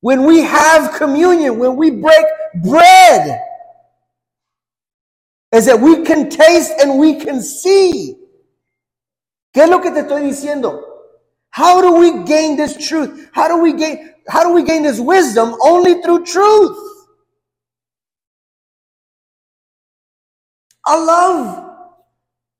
when 0.00 0.24
we 0.24 0.40
have 0.40 0.94
communion, 0.96 1.58
when 1.58 1.76
we 1.76 1.90
break 1.90 2.26
bread, 2.62 3.40
is 5.52 5.66
that 5.66 5.80
we 5.80 6.04
can 6.04 6.30
taste 6.30 6.72
and 6.80 6.98
we 6.98 7.20
can 7.20 7.42
see. 7.42 8.16
¿Qué 9.52 9.62
es 9.62 9.68
lo 9.68 9.80
que 9.80 9.90
te 9.90 10.00
estoy 10.00 10.22
diciendo? 10.22 10.86
How 11.50 11.80
do 11.80 11.92
we 11.92 12.24
gain 12.24 12.56
this 12.56 12.76
truth? 12.76 13.28
How 13.32 13.48
do 13.48 13.60
we 13.60 13.72
gain 13.72 14.14
how 14.28 14.44
do 14.44 14.52
we 14.52 14.62
gain 14.62 14.82
this 14.82 15.00
wisdom? 15.00 15.56
Only 15.62 16.00
through 16.02 16.24
truth. 16.24 16.78
I 20.86 20.96
love 20.96 21.70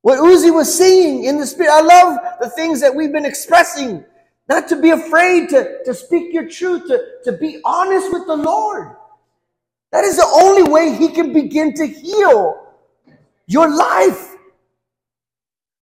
what 0.03 0.19
Uzi 0.19 0.53
was 0.53 0.73
saying 0.77 1.25
in 1.25 1.39
the 1.39 1.47
spirit. 1.47 1.71
I 1.71 1.81
love 1.81 2.19
the 2.41 2.51
things 2.51 2.81
that 2.81 2.95
we've 2.95 3.13
been 3.13 3.27
expressing. 3.27 4.05
Not 4.49 4.67
to 4.69 4.81
be 4.81 4.91
afraid 4.91 5.49
to, 5.51 5.85
to 5.85 5.95
speak 5.95 6.35
your 6.35 6.49
truth, 6.49 6.89
to, 6.89 7.31
to 7.31 7.39
be 7.39 7.61
honest 7.65 8.13
with 8.13 8.27
the 8.27 8.37
Lord. 8.37 8.97
That 9.93 10.05
is 10.05 10.17
the 10.17 10.27
only 10.27 10.65
way 10.65 10.97
He 10.97 11.09
can 11.09 11.33
begin 11.33 11.73
to 11.75 11.87
heal 11.87 12.67
your 13.47 13.69
life. 13.69 14.30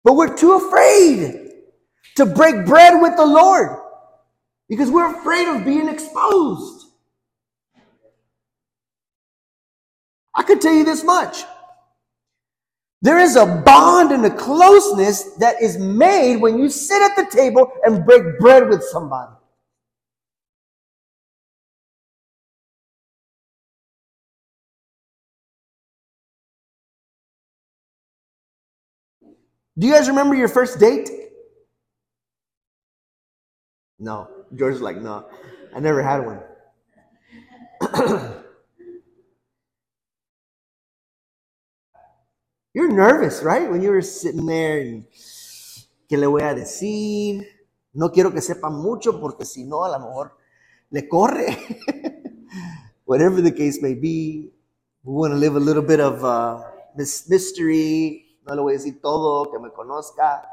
But 0.05 0.15
we're 0.15 0.37
too 0.37 0.53
afraid 0.53 1.51
to 2.17 2.27
break 2.27 2.67
bread 2.67 3.01
with 3.01 3.17
the 3.17 3.27
Lord 3.27 3.79
because 4.69 4.91
we're 4.91 5.19
afraid 5.19 5.49
of 5.49 5.65
being 5.65 5.89
exposed. 5.89 6.87
I 10.35 10.43
could 10.43 10.61
tell 10.61 10.75
you 10.75 10.85
this 10.85 11.03
much. 11.03 11.45
There 13.03 13.19
is 13.19 13.37
a 13.37 13.47
bond 13.47 14.13
and 14.13 14.25
a 14.25 14.31
closeness 14.35 15.35
that 15.37 15.63
is 15.63 15.79
made 15.79 16.37
when 16.37 16.59
you 16.59 16.69
sit 16.71 17.03
at 17.03 17.17
the 17.17 17.31
table 17.37 17.71
and 17.85 18.05
break 18.05 18.39
bread 18.39 18.69
with 18.69 18.83
somebody. 18.83 19.33
Do 29.79 29.87
you 29.87 29.93
guys 29.93 30.09
remember 30.09 30.35
your 30.35 30.49
first 30.49 30.79
date? 30.79 31.11
No. 33.99 34.29
George's 34.55 34.81
like, 34.81 34.97
no, 34.99 35.27
I 35.75 35.81
never 35.81 36.03
had 36.03 36.25
one. 36.25 36.41
You're 42.75 42.93
nervous, 42.93 43.43
right? 43.43 43.71
When 43.71 43.83
you 43.83 43.91
were 43.91 44.03
sitting 44.03 44.47
there 44.47 44.81
and, 44.81 45.05
¿qué 46.11 46.19
le 46.19 46.27
voy 46.27 46.43
a 46.43 46.55
decir? 46.55 47.47
No 47.95 48.11
quiero 48.11 48.33
que 48.33 48.41
sepa 48.41 48.71
mucho 48.71 49.21
porque 49.21 49.45
si 49.45 49.65
no, 49.65 49.85
a 49.85 49.91
lo 49.91 49.99
mejor 50.01 50.37
le 50.91 51.09
corre. 51.09 51.57
Whatever 53.05 53.41
the 53.41 53.53
case 53.53 53.81
may 53.81 53.95
be, 53.95 54.51
we 55.05 55.13
want 55.13 55.33
to 55.33 55.37
live 55.37 55.57
a 55.57 55.61
little 55.61 55.83
bit 55.83 56.01
of 56.01 56.25
uh, 56.25 56.63
mystery, 56.97 58.24
no 58.47 58.55
le 58.55 58.61
voy 58.61 58.73
a 58.75 58.77
decir 58.77 59.01
todo, 59.01 59.51
que 59.51 59.59
me 59.59 59.73
conozca. 59.73 60.49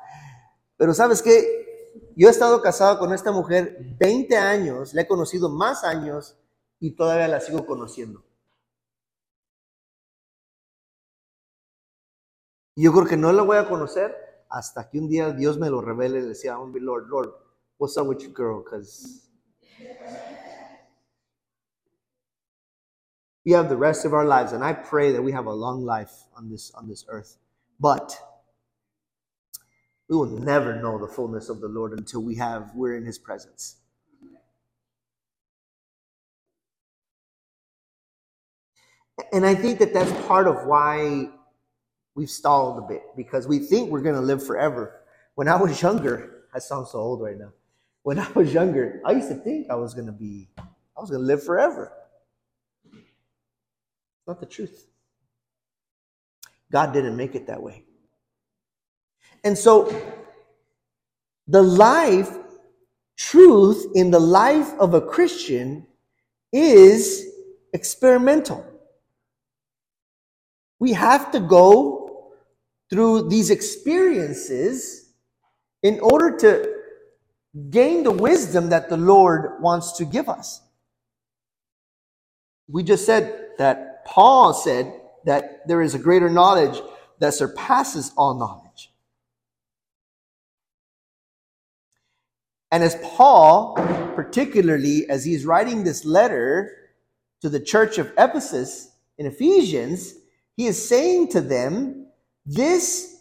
Pero 0.77 0.93
sabes 0.93 1.21
qué, 1.21 1.71
yo 2.15 2.27
he 2.27 2.31
estado 2.31 2.61
casado 2.61 2.99
con 2.99 3.13
esta 3.13 3.31
mujer 3.31 3.77
20 3.99 4.37
años, 4.37 4.93
la 4.93 5.01
he 5.01 5.07
conocido 5.07 5.49
más 5.49 5.83
años 5.83 6.37
y 6.79 6.95
todavía 6.95 7.27
la 7.27 7.39
sigo 7.39 7.65
conociendo. 7.65 8.23
Yo 12.75 12.91
creo 12.93 13.05
que 13.05 13.17
no 13.17 13.31
la 13.31 13.43
voy 13.43 13.57
a 13.57 13.67
conocer 13.67 14.15
hasta 14.49 14.89
que 14.89 14.99
un 14.99 15.07
día 15.07 15.31
Dios 15.31 15.57
me 15.57 15.69
lo 15.69 15.81
revele 15.81 16.19
y 16.19 16.23
decía, 16.23 16.57
oh, 16.57 16.67
Lord, 16.73 17.07
Lord, 17.09 17.33
what's 17.77 17.97
up 17.97 18.07
with 18.07 18.19
you, 18.19 18.33
girl? 18.33 18.63
Because 18.63 19.29
we 23.45 23.53
have 23.53 23.69
the 23.69 23.75
rest 23.75 24.05
of 24.05 24.13
our 24.13 24.25
lives, 24.25 24.53
and 24.53 24.63
I 24.63 24.73
pray 24.73 25.11
that 25.11 25.21
we 25.21 25.31
have 25.31 25.47
a 25.47 25.53
long 25.53 25.85
life 25.85 26.11
on 26.35 26.49
this 26.49 26.71
on 26.75 26.87
this 26.87 27.05
earth. 27.07 27.40
But 27.81 28.15
we 30.07 30.15
will 30.15 30.27
never 30.27 30.79
know 30.79 30.99
the 30.99 31.07
fullness 31.07 31.49
of 31.49 31.61
the 31.61 31.67
Lord 31.67 31.93
until 31.93 32.21
we 32.21 32.35
have 32.35 32.71
we're 32.75 32.95
in 32.95 33.05
his 33.05 33.17
presence. 33.17 33.77
And 39.33 39.45
I 39.45 39.55
think 39.55 39.79
that 39.79 39.93
that's 39.93 40.11
part 40.27 40.47
of 40.47 40.67
why 40.67 41.29
we've 42.15 42.29
stalled 42.29 42.83
a 42.83 42.87
bit 42.87 43.01
because 43.17 43.47
we 43.47 43.59
think 43.59 43.89
we're 43.89 44.01
going 44.01 44.15
to 44.15 44.21
live 44.21 44.45
forever. 44.45 45.01
When 45.35 45.47
I 45.47 45.55
was 45.55 45.81
younger, 45.81 46.43
I 46.53 46.59
sound 46.59 46.87
so 46.87 46.99
old 46.99 47.21
right 47.21 47.37
now. 47.37 47.53
When 48.03 48.19
I 48.19 48.29
was 48.33 48.53
younger, 48.53 49.01
I 49.05 49.13
used 49.13 49.29
to 49.29 49.35
think 49.35 49.69
I 49.71 49.75
was 49.75 49.93
going 49.95 50.07
to 50.07 50.11
be, 50.11 50.49
I 50.59 51.01
was 51.01 51.09
going 51.09 51.21
to 51.21 51.27
live 51.27 51.43
forever. 51.43 51.91
Not 54.27 54.39
the 54.39 54.45
truth. 54.45 54.90
God 56.71 56.93
didn't 56.93 57.17
make 57.17 57.35
it 57.35 57.47
that 57.47 57.61
way. 57.61 57.83
And 59.43 59.57
so 59.57 59.93
the 61.47 61.61
life, 61.61 62.37
truth 63.17 63.87
in 63.93 64.09
the 64.09 64.19
life 64.19 64.71
of 64.79 64.93
a 64.93 65.01
Christian 65.01 65.85
is 66.53 67.27
experimental. 67.73 68.65
We 70.79 70.93
have 70.93 71.31
to 71.31 71.39
go 71.39 72.31
through 72.89 73.29
these 73.29 73.49
experiences 73.49 75.13
in 75.83 75.99
order 75.99 76.37
to 76.37 76.73
gain 77.69 78.03
the 78.03 78.11
wisdom 78.11 78.69
that 78.69 78.89
the 78.89 78.97
Lord 78.97 79.61
wants 79.61 79.93
to 79.93 80.05
give 80.05 80.29
us. 80.29 80.61
We 82.67 82.83
just 82.83 83.05
said 83.05 83.49
that 83.57 84.05
Paul 84.05 84.53
said 84.53 85.00
that 85.25 85.67
there 85.67 85.81
is 85.81 85.95
a 85.95 85.99
greater 85.99 86.29
knowledge 86.29 86.81
that 87.19 87.33
surpasses 87.33 88.11
all 88.17 88.37
knowledge. 88.37 88.91
And 92.71 92.83
as 92.83 92.95
Paul, 93.03 93.75
particularly 94.15 95.09
as 95.09 95.25
he's 95.25 95.45
writing 95.45 95.83
this 95.83 96.05
letter 96.05 96.71
to 97.41 97.49
the 97.49 97.59
church 97.59 97.97
of 97.97 98.11
Ephesus 98.17 98.91
in 99.17 99.25
Ephesians, 99.25 100.13
he 100.55 100.67
is 100.67 100.87
saying 100.87 101.29
to 101.29 101.41
them, 101.41 102.07
This 102.45 103.11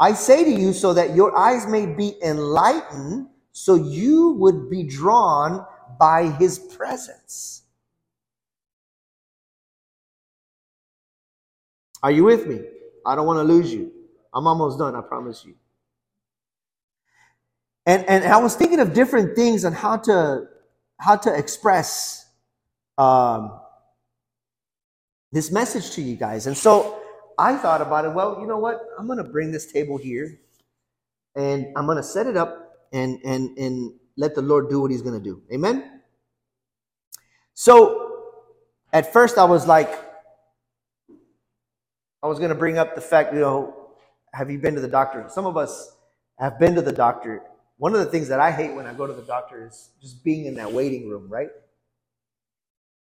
I 0.00 0.14
say 0.14 0.44
to 0.44 0.50
you 0.50 0.72
so 0.72 0.94
that 0.94 1.14
your 1.14 1.36
eyes 1.36 1.66
may 1.66 1.84
be 1.84 2.14
enlightened, 2.22 3.28
so 3.52 3.74
you 3.74 4.30
would 4.38 4.70
be 4.70 4.82
drawn 4.82 5.66
by 5.98 6.28
his 6.38 6.58
presence. 6.58 7.64
Are 12.02 12.10
you 12.10 12.24
with 12.24 12.46
me? 12.46 12.60
I 13.04 13.14
don't 13.14 13.26
want 13.26 13.38
to 13.38 13.44
lose 13.44 13.72
you. 13.72 13.92
I'm 14.34 14.46
almost 14.46 14.78
done, 14.78 14.94
I 14.94 15.00
promise 15.00 15.44
you. 15.44 15.54
And, 17.86 18.04
and 18.06 18.24
I 18.24 18.38
was 18.38 18.54
thinking 18.54 18.78
of 18.80 18.92
different 18.94 19.34
things 19.34 19.64
on 19.64 19.72
how 19.72 19.96
to 19.96 20.46
how 20.98 21.16
to 21.16 21.34
express 21.34 22.26
um, 22.98 23.58
this 25.32 25.50
message 25.50 25.92
to 25.92 26.02
you 26.02 26.14
guys. 26.14 26.46
And 26.46 26.56
so 26.56 27.00
I 27.38 27.56
thought 27.56 27.80
about 27.80 28.04
it. 28.04 28.12
Well, 28.12 28.38
you 28.40 28.46
know 28.46 28.58
what? 28.58 28.80
I'm 28.98 29.06
going 29.06 29.18
to 29.18 29.24
bring 29.24 29.50
this 29.50 29.72
table 29.72 29.96
here, 29.96 30.38
and 31.34 31.68
I'm 31.76 31.86
going 31.86 31.96
to 31.96 32.02
set 32.02 32.26
it 32.26 32.36
up 32.36 32.76
and 32.92 33.18
and 33.24 33.56
and 33.56 33.94
let 34.16 34.34
the 34.34 34.42
Lord 34.42 34.68
do 34.68 34.80
what 34.80 34.90
He's 34.90 35.02
going 35.02 35.18
to 35.18 35.24
do. 35.24 35.42
Amen. 35.52 36.02
So 37.54 38.22
at 38.92 39.12
first 39.12 39.38
I 39.38 39.44
was 39.44 39.66
like, 39.66 39.90
I 42.22 42.26
was 42.26 42.38
going 42.38 42.50
to 42.50 42.54
bring 42.54 42.78
up 42.78 42.94
the 42.94 43.00
fact, 43.00 43.32
you 43.32 43.40
know, 43.40 43.74
have 44.34 44.50
you 44.50 44.58
been 44.58 44.74
to 44.74 44.80
the 44.80 44.88
doctor? 44.88 45.26
Some 45.28 45.46
of 45.46 45.56
us 45.56 45.96
have 46.38 46.58
been 46.58 46.74
to 46.74 46.82
the 46.82 46.92
doctor. 46.92 47.42
One 47.78 47.94
of 47.94 48.00
the 48.00 48.06
things 48.06 48.28
that 48.28 48.40
I 48.40 48.50
hate 48.50 48.74
when 48.74 48.86
I 48.86 48.92
go 48.92 49.06
to 49.06 49.12
the 49.12 49.22
doctor 49.22 49.66
is 49.66 49.90
just 50.00 50.22
being 50.22 50.46
in 50.46 50.54
that 50.56 50.72
waiting 50.72 51.08
room, 51.08 51.28
right? 51.28 51.48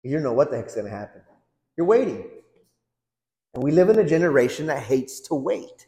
You 0.03 0.13
don't 0.13 0.24
know 0.24 0.33
what 0.33 0.51
the 0.51 0.57
heck's 0.57 0.75
going 0.75 0.85
to 0.85 0.91
happen. 0.91 1.21
You're 1.77 1.88
waiting. 1.88 2.25
And 3.53 3.63
we 3.63 3.71
live 3.71 3.89
in 3.89 4.00
a 4.00 4.03
generation 4.03 4.67
that 4.67 4.83
hates 4.83 5.19
to 5.21 5.35
wait. 5.35 5.88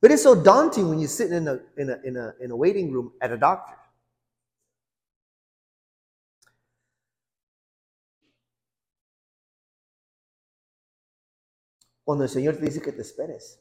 But 0.00 0.10
it's 0.10 0.22
so 0.22 0.40
daunting 0.40 0.88
when 0.88 0.98
you're 0.98 1.08
sitting 1.08 1.36
in 1.36 1.48
a, 1.48 1.60
in 1.76 1.90
a, 1.90 1.98
in 2.04 2.16
a, 2.16 2.34
in 2.40 2.50
a 2.50 2.56
waiting 2.56 2.92
room 2.92 3.12
at 3.20 3.30
a 3.32 3.36
doctor. 3.36 3.74
Cuando 12.04 12.24
el 12.24 12.30
Señor 12.30 12.56
te 12.56 12.64
dice 12.64 12.80
que 12.80 12.92
te 12.92 13.02
esperes. 13.02 13.58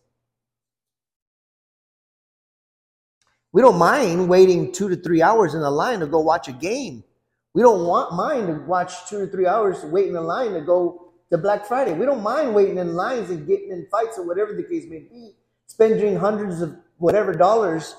We 3.52 3.62
don't 3.62 3.78
mind 3.78 4.30
waiting 4.30 4.72
two 4.72 4.90
to 4.90 4.96
three 4.96 5.22
hours 5.22 5.54
in 5.54 5.62
a 5.62 5.70
line 5.70 6.00
to 6.00 6.08
go 6.08 6.20
watch 6.20 6.48
a 6.48 6.54
game. 6.54 7.04
We 7.54 7.62
don't 7.62 7.86
want 7.86 8.14
mind 8.16 8.48
to 8.48 8.54
watch 8.66 9.10
two 9.10 9.26
to 9.26 9.28
three 9.32 9.46
hours 9.46 9.84
waiting 9.84 10.16
in 10.16 10.24
line 10.24 10.54
to 10.54 10.62
go 10.62 11.12
to 11.32 11.38
Black 11.38 11.66
Friday. 11.66 11.94
We 11.94 12.06
don't 12.06 12.24
mind 12.24 12.56
waiting 12.56 12.78
in 12.78 12.96
lines 12.96 13.30
and 13.30 13.46
getting 13.46 13.72
in 13.72 13.88
fights 13.92 14.18
or 14.18 14.26
whatever 14.26 14.54
the 14.54 14.64
case 14.64 14.86
may 14.90 15.00
be, 15.00 15.34
spending 15.68 16.16
hundreds 16.16 16.62
of 16.62 16.78
whatever 16.98 17.34
dollars 17.34 17.96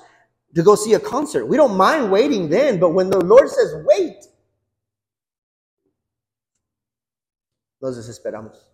to 0.55 0.63
go 0.63 0.75
see 0.75 0.93
a 0.93 0.99
concert. 0.99 1.45
We 1.45 1.57
don't 1.57 1.77
mind 1.77 2.11
waiting 2.11 2.49
then, 2.49 2.79
but 2.79 2.89
when 2.89 3.11
the 3.11 3.19
Lord 3.19 3.49
says 3.49 3.75
wait, 3.85 4.25
nos 7.81 7.97
desesperamos. 7.97 8.72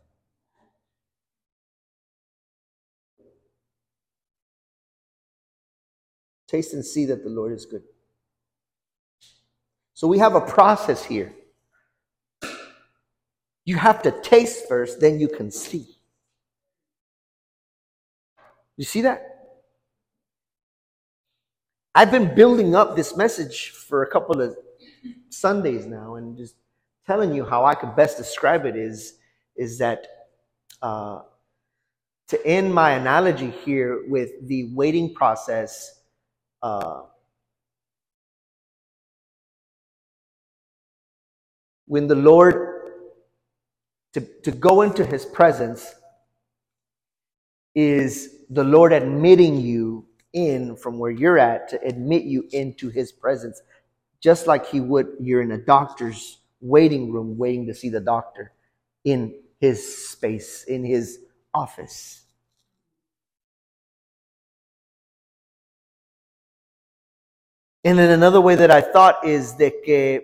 Taste 6.50 6.74
and 6.74 6.84
see 6.84 7.06
that 7.06 7.24
the 7.24 7.30
Lord 7.30 7.54
is 7.54 7.66
good. 7.66 7.84
So 9.94 10.08
we 10.08 10.18
have 10.18 10.34
a 10.34 10.42
process 10.42 11.06
here. 11.06 11.34
You 13.66 13.76
have 13.76 14.02
to 14.02 14.12
taste 14.22 14.68
first, 14.68 15.00
then 15.00 15.20
you 15.20 15.28
can 15.28 15.52
see. 15.52 15.86
You 18.78 18.86
see 18.86 19.02
that? 19.02 19.22
I've 21.94 22.10
been 22.10 22.34
building 22.34 22.76
up 22.76 22.96
this 22.96 23.16
message 23.16 23.70
for 23.72 24.02
a 24.02 24.10
couple 24.10 24.42
of 24.42 24.56
Sundays 25.30 25.86
now 25.86 26.16
and 26.16 26.36
just 26.36 26.56
telling 27.06 27.36
you 27.36 27.46
how 27.46 27.66
I 27.66 27.76
could 27.76 27.96
best 27.96 28.18
describe 28.18 28.66
it 28.66 28.76
is, 28.76 29.18
is 29.56 29.78
that 29.78 30.08
uh, 30.82 31.20
to 32.30 32.48
end 32.48 32.74
my 32.74 32.92
analogy 32.92 33.52
here 33.52 34.04
with 34.08 34.32
the 34.48 34.74
waiting 34.74 35.14
process 35.14 35.99
uh, 36.64 37.02
when 41.88 42.08
the 42.08 42.16
Lord, 42.16 42.92
to, 44.14 44.22
to 44.44 44.52
go 44.52 44.82
into 44.84 45.06
his 45.06 45.26
presence, 45.26 45.96
is 47.76 48.46
the 48.50 48.64
Lord 48.64 48.94
admitting 48.94 49.62
you 49.62 50.06
in 50.34 50.76
from 50.76 51.00
where 51.00 51.12
you're 51.12 51.40
at 51.40 51.70
to 51.70 51.82
admit 51.84 52.24
you 52.24 52.48
into 52.52 52.90
his 52.90 53.12
presence, 53.12 53.62
just 54.22 54.48
like 54.48 54.68
he 54.68 54.80
would, 54.80 55.08
you're 55.22 55.42
in 55.42 55.52
a 55.54 55.58
doctor's 55.58 56.40
waiting 56.62 57.12
room 57.12 57.38
waiting 57.38 57.68
to 57.68 57.74
see 57.74 57.90
the 57.90 58.02
doctor 58.02 58.52
in 59.06 59.34
his 59.60 60.10
space, 60.10 60.64
in 60.66 60.84
his 60.86 61.20
office. 61.54 62.22
And 67.84 67.98
then 67.98 68.12
another 68.12 68.42
way 68.42 68.56
that 68.56 68.72
I 68.72 68.82
thought 68.82 69.26
is 69.26 69.56
that 69.56 69.84
que 69.84 70.22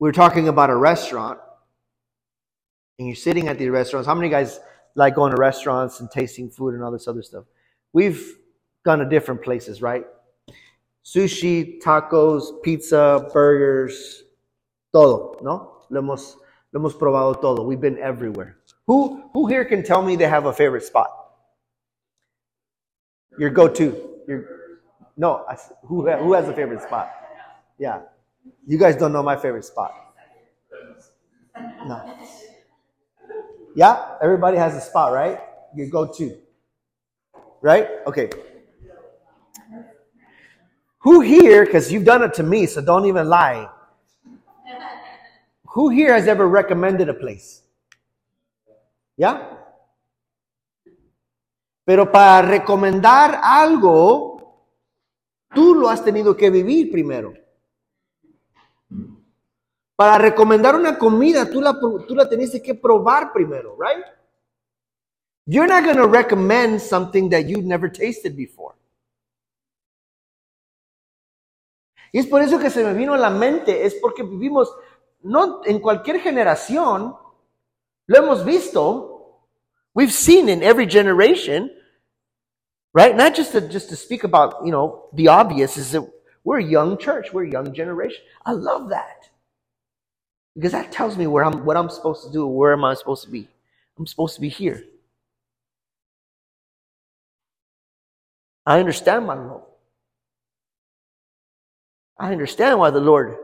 we're 0.00 0.12
talking 0.12 0.48
about 0.48 0.70
a 0.70 0.76
restaurant 0.76 1.38
and 2.98 3.06
you're 3.06 3.16
sitting 3.16 3.48
at 3.48 3.58
these 3.58 3.68
restaurants. 3.68 4.06
How 4.06 4.14
many 4.14 4.28
guys 4.28 4.60
like 4.94 5.14
going 5.14 5.30
to 5.30 5.40
restaurants 5.40 6.00
and 6.00 6.10
tasting 6.10 6.50
food 6.50 6.74
and 6.74 6.82
all 6.82 6.90
this 6.90 7.06
other 7.06 7.22
stuff? 7.22 7.44
We've 7.92 8.36
gone 8.84 8.98
to 8.98 9.04
different 9.04 9.42
places, 9.42 9.82
right? 9.82 10.04
Sushi, 11.04 11.80
tacos, 11.80 12.62
pizza, 12.62 13.28
burgers, 13.32 14.24
todo, 14.92 15.38
¿no? 15.42 15.84
Lo 15.90 16.02
hemos, 16.02 16.36
lo 16.72 16.80
hemos 16.80 16.94
probado 16.94 17.40
todo. 17.40 17.62
We've 17.62 17.80
been 17.80 17.98
everywhere. 17.98 18.56
Who, 18.86 19.30
who 19.32 19.46
here 19.46 19.64
can 19.64 19.82
tell 19.82 20.02
me 20.02 20.16
they 20.16 20.28
have 20.28 20.46
a 20.46 20.52
favorite 20.52 20.84
spot? 20.84 21.10
Your 23.38 23.50
go-to. 23.50 24.19
Your, 24.30 24.44
no, 25.16 25.44
who, 25.86 26.08
who 26.08 26.32
has 26.34 26.48
a 26.48 26.54
favorite 26.54 26.82
spot? 26.82 27.10
Yeah. 27.80 28.02
You 28.64 28.78
guys 28.78 28.94
don't 28.94 29.12
know 29.12 29.24
my 29.24 29.34
favorite 29.34 29.64
spot. 29.64 29.92
No. 31.84 32.16
Yeah? 33.74 34.16
Everybody 34.22 34.56
has 34.56 34.76
a 34.76 34.80
spot, 34.80 35.12
right? 35.12 35.40
You 35.74 35.90
go 35.90 36.06
to. 36.12 36.38
Right? 37.60 37.88
Okay. 38.06 38.30
Who 40.98 41.22
here, 41.22 41.64
because 41.64 41.90
you've 41.90 42.04
done 42.04 42.22
it 42.22 42.34
to 42.34 42.44
me, 42.44 42.66
so 42.66 42.80
don't 42.80 43.06
even 43.06 43.28
lie. 43.28 43.68
Who 45.70 45.88
here 45.88 46.14
has 46.14 46.28
ever 46.28 46.46
recommended 46.46 47.08
a 47.08 47.14
place? 47.14 47.62
¿Ya? 49.16 49.59
Pero 51.90 52.12
para 52.12 52.46
recomendar 52.46 53.40
algo, 53.42 54.62
tú 55.52 55.74
lo 55.74 55.88
has 55.88 56.04
tenido 56.04 56.36
que 56.36 56.48
vivir 56.48 56.88
primero. 56.88 57.34
Para 59.96 60.16
recomendar 60.16 60.76
una 60.76 60.96
comida, 60.96 61.50
tú 61.50 61.60
la, 61.60 61.76
tú 61.80 62.14
la 62.14 62.28
teniste 62.28 62.62
que 62.62 62.76
probar 62.76 63.32
primero, 63.32 63.76
right? 63.76 64.04
You're 65.46 65.66
not 65.66 65.82
going 65.82 65.96
to 65.96 66.06
recommend 66.06 66.80
something 66.80 67.28
that 67.30 67.48
you've 67.48 67.66
never 67.66 67.90
tasted 67.90 68.36
before. 68.36 68.76
Y 72.12 72.20
es 72.20 72.26
por 72.28 72.40
eso 72.40 72.60
que 72.60 72.70
se 72.70 72.84
me 72.84 72.94
vino 72.94 73.14
a 73.14 73.18
la 73.18 73.30
mente, 73.30 73.84
es 73.84 73.96
porque 73.96 74.22
vivimos, 74.22 74.72
no 75.22 75.62
en 75.64 75.80
cualquier 75.80 76.20
generación, 76.20 77.16
Lo 78.06 78.16
hemos 78.16 78.44
visto. 78.44 79.40
We've 79.92 80.12
seen 80.12 80.48
in 80.48 80.62
every 80.62 80.86
generation, 80.86 81.68
right? 82.94 83.16
Not 83.16 83.34
just 83.34 83.52
to, 83.52 83.60
just 83.60 83.88
to 83.90 83.96
speak 83.96 84.24
about, 84.24 84.64
you 84.64 84.72
know, 84.72 85.06
the 85.12 85.28
obvious 85.28 85.76
is 85.76 85.92
that 85.92 86.08
we're 86.44 86.58
a 86.58 86.64
young 86.64 86.98
church. 86.98 87.32
We're 87.32 87.44
a 87.44 87.50
young 87.50 87.74
generation. 87.74 88.22
I 88.44 88.52
love 88.52 88.90
that. 88.90 89.28
Because 90.54 90.72
that 90.72 90.92
tells 90.92 91.16
me 91.16 91.26
where 91.26 91.44
I'm, 91.44 91.64
what 91.64 91.76
I'm 91.76 91.90
supposed 91.90 92.26
to 92.26 92.32
do. 92.32 92.46
Where 92.46 92.72
am 92.72 92.84
I 92.84 92.94
supposed 92.94 93.24
to 93.24 93.30
be? 93.30 93.48
I'm 93.98 94.06
supposed 94.06 94.34
to 94.36 94.40
be 94.40 94.48
here. 94.48 94.84
I 98.66 98.78
understand 98.80 99.26
my 99.26 99.36
role. 99.36 99.66
I 102.18 102.32
understand 102.32 102.78
why 102.78 102.90
the 102.90 103.00
Lord 103.00 103.36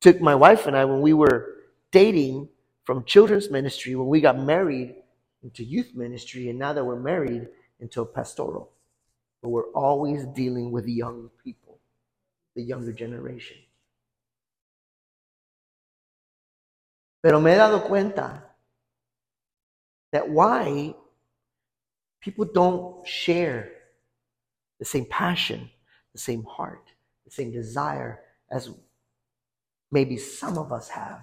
took 0.00 0.20
my 0.20 0.34
wife 0.34 0.66
and 0.66 0.76
I 0.76 0.84
when 0.84 1.00
we 1.00 1.12
were 1.12 1.56
dating 1.92 2.48
from 2.84 3.04
children's 3.04 3.50
ministry, 3.50 3.94
when 3.94 4.08
we 4.08 4.20
got 4.20 4.38
married 4.38 4.94
into 5.42 5.64
youth 5.64 5.92
ministry, 5.94 6.48
and 6.48 6.58
now 6.58 6.72
that 6.72 6.84
we're 6.84 7.00
married 7.00 7.48
a 7.80 8.04
pastoral. 8.04 8.72
But 9.42 9.48
we're 9.48 9.70
always 9.72 10.26
dealing 10.26 10.70
with 10.70 10.86
young 10.86 11.30
people, 11.42 11.80
the 12.54 12.62
younger 12.62 12.92
generation. 12.92 13.56
Pero 17.22 17.40
me 17.40 17.50
he 17.50 17.56
dado 17.56 17.80
cuenta 17.80 18.42
that 20.12 20.28
why 20.28 20.94
people 22.20 22.44
don't 22.44 23.06
share 23.06 23.70
the 24.78 24.84
same 24.84 25.04
passion, 25.04 25.70
the 26.12 26.18
same 26.18 26.44
heart, 26.44 26.84
the 27.24 27.30
same 27.30 27.52
desire 27.52 28.20
as 28.50 28.70
maybe 29.90 30.16
some 30.16 30.58
of 30.58 30.72
us 30.72 30.88
have. 30.88 31.22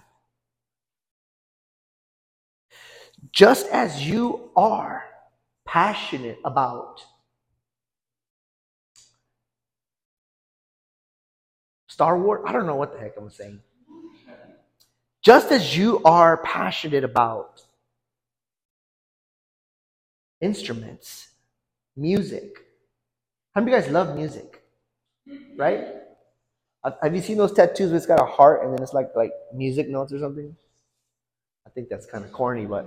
Just 3.31 3.67
as 3.69 4.07
you 4.07 4.51
are 4.55 5.06
passionate 5.67 6.39
about 6.45 7.05
Star 11.87 12.19
Wars, 12.19 12.43
I 12.45 12.51
don't 12.53 12.67
know 12.67 12.75
what 12.75 12.93
the 12.93 12.99
heck 12.99 13.17
I'm 13.17 13.29
saying. 13.29 13.59
Just 15.23 15.51
as 15.51 15.77
you 15.77 16.01
are 16.05 16.37
passionate 16.37 17.03
about 17.03 17.63
instruments, 20.41 21.29
music. 21.95 22.65
How 23.53 23.61
many 23.61 23.73
of 23.75 23.79
you 23.79 23.85
guys 23.85 23.91
love 23.93 24.15
music? 24.15 24.61
Right? 25.57 25.85
Have 27.01 27.15
you 27.15 27.21
seen 27.21 27.37
those 27.37 27.51
tattoos 27.53 27.89
where 27.89 27.97
it's 27.97 28.05
got 28.05 28.21
a 28.21 28.25
heart 28.25 28.63
and 28.63 28.73
then 28.73 28.81
it's 28.81 28.93
like 28.93 29.09
like 29.15 29.31
music 29.53 29.89
notes 29.89 30.13
or 30.13 30.19
something? 30.19 30.55
I 31.65 31.69
think 31.71 31.89
that's 31.89 32.05
kind 32.05 32.23
of 32.23 32.31
corny, 32.31 32.65
but 32.65 32.85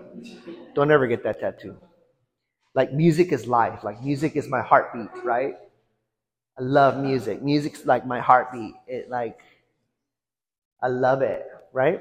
don't 0.75 0.91
ever 0.91 1.07
get 1.07 1.23
that 1.25 1.41
tattoo. 1.41 1.77
Like 2.75 2.93
music 2.93 3.33
is 3.33 3.47
life. 3.47 3.83
Like 3.83 4.03
music 4.03 4.37
is 4.37 4.49
my 4.49 4.61
heartbeat, 4.61 5.11
right? 5.25 5.55
I 6.59 6.63
love 6.63 7.03
music. 7.03 7.43
Music's 7.43 7.85
like 7.87 8.07
my 8.07 8.21
heartbeat. 8.21 8.75
It 8.87 9.09
like 9.11 9.41
I 10.83 10.89
love 10.89 11.23
it, 11.23 11.47
right? 11.73 12.01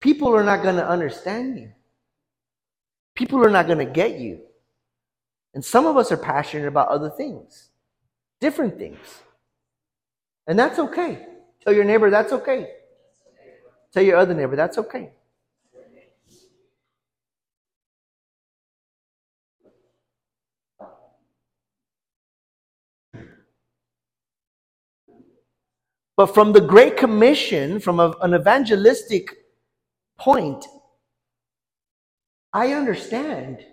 People 0.00 0.34
are 0.34 0.44
not 0.44 0.62
going 0.62 0.76
to 0.76 0.88
understand 0.88 1.58
you. 1.58 1.72
People 3.14 3.44
are 3.44 3.50
not 3.50 3.66
going 3.66 3.78
to 3.78 3.92
get 3.92 4.18
you. 4.18 4.40
And 5.54 5.64
some 5.64 5.86
of 5.86 5.96
us 5.96 6.12
are 6.12 6.16
passionate 6.16 6.68
about 6.68 6.88
other 6.88 7.10
things, 7.10 7.70
different 8.40 8.78
things. 8.78 8.98
And 10.46 10.58
that's 10.58 10.78
okay. 10.78 11.26
Tell 11.62 11.72
your 11.72 11.84
neighbor 11.84 12.10
that's 12.10 12.32
okay. 12.32 12.70
Tell 13.92 14.02
your 14.02 14.16
other 14.16 14.34
neighbor 14.34 14.56
that's 14.56 14.78
okay. 14.78 15.10
But 26.18 26.34
from 26.34 26.52
the 26.52 26.60
Great 26.60 26.96
Commission, 26.96 27.78
from 27.78 28.00
a, 28.00 28.12
an 28.22 28.34
evangelistic 28.34 29.36
point, 30.18 30.66
I 32.52 32.72
understand 32.72 33.64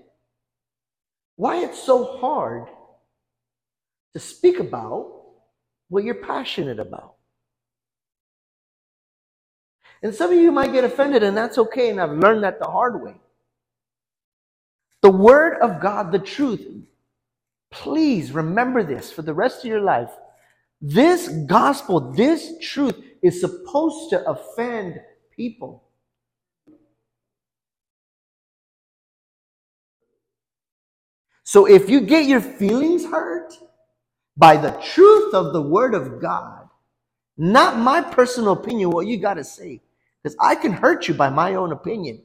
why 1.37 1.63
it's 1.63 1.81
so 1.81 2.17
hard 2.19 2.67
to 4.13 4.19
speak 4.19 4.59
about 4.59 5.11
what 5.89 6.03
you're 6.03 6.23
passionate 6.23 6.79
about. 6.79 7.14
And 10.05 10.13
some 10.13 10.31
of 10.31 10.37
you 10.37 10.51
might 10.51 10.71
get 10.71 10.83
offended, 10.83 11.23
and 11.23 11.35
that's 11.35 11.57
okay, 11.57 11.89
and 11.89 11.99
I've 11.99 12.11
learned 12.11 12.43
that 12.43 12.59
the 12.59 12.67
hard 12.67 13.01
way. 13.01 13.15
The 15.01 15.09
Word 15.09 15.57
of 15.63 15.81
God, 15.81 16.11
the 16.11 16.19
truth, 16.19 16.63
please 17.71 18.31
remember 18.31 18.83
this 18.83 19.11
for 19.11 19.23
the 19.23 19.33
rest 19.33 19.65
of 19.65 19.65
your 19.65 19.81
life. 19.81 20.11
This 20.79 21.27
gospel, 21.27 22.11
this 22.11 22.53
truth 22.61 23.03
is 23.23 23.41
supposed 23.41 24.11
to 24.11 24.23
offend 24.29 24.99
people. 25.35 25.85
So 31.43 31.65
if 31.65 31.89
you 31.89 32.01
get 32.01 32.27
your 32.27 32.41
feelings 32.41 33.05
hurt 33.05 33.53
by 34.37 34.57
the 34.57 34.69
truth 34.93 35.33
of 35.33 35.51
the 35.51 35.63
word 35.63 35.95
of 35.95 36.21
God, 36.21 36.69
not 37.39 37.79
my 37.79 38.01
personal 38.01 38.53
opinion, 38.53 38.91
what 38.91 39.07
you 39.07 39.17
got 39.17 39.33
to 39.35 39.43
say, 39.43 39.81
because 40.25 40.35
I 40.39 40.55
can 40.55 40.73
hurt 40.73 41.07
you 41.07 41.13
by 41.13 41.29
my 41.29 41.53
own 41.53 41.71
opinion. 41.71 42.23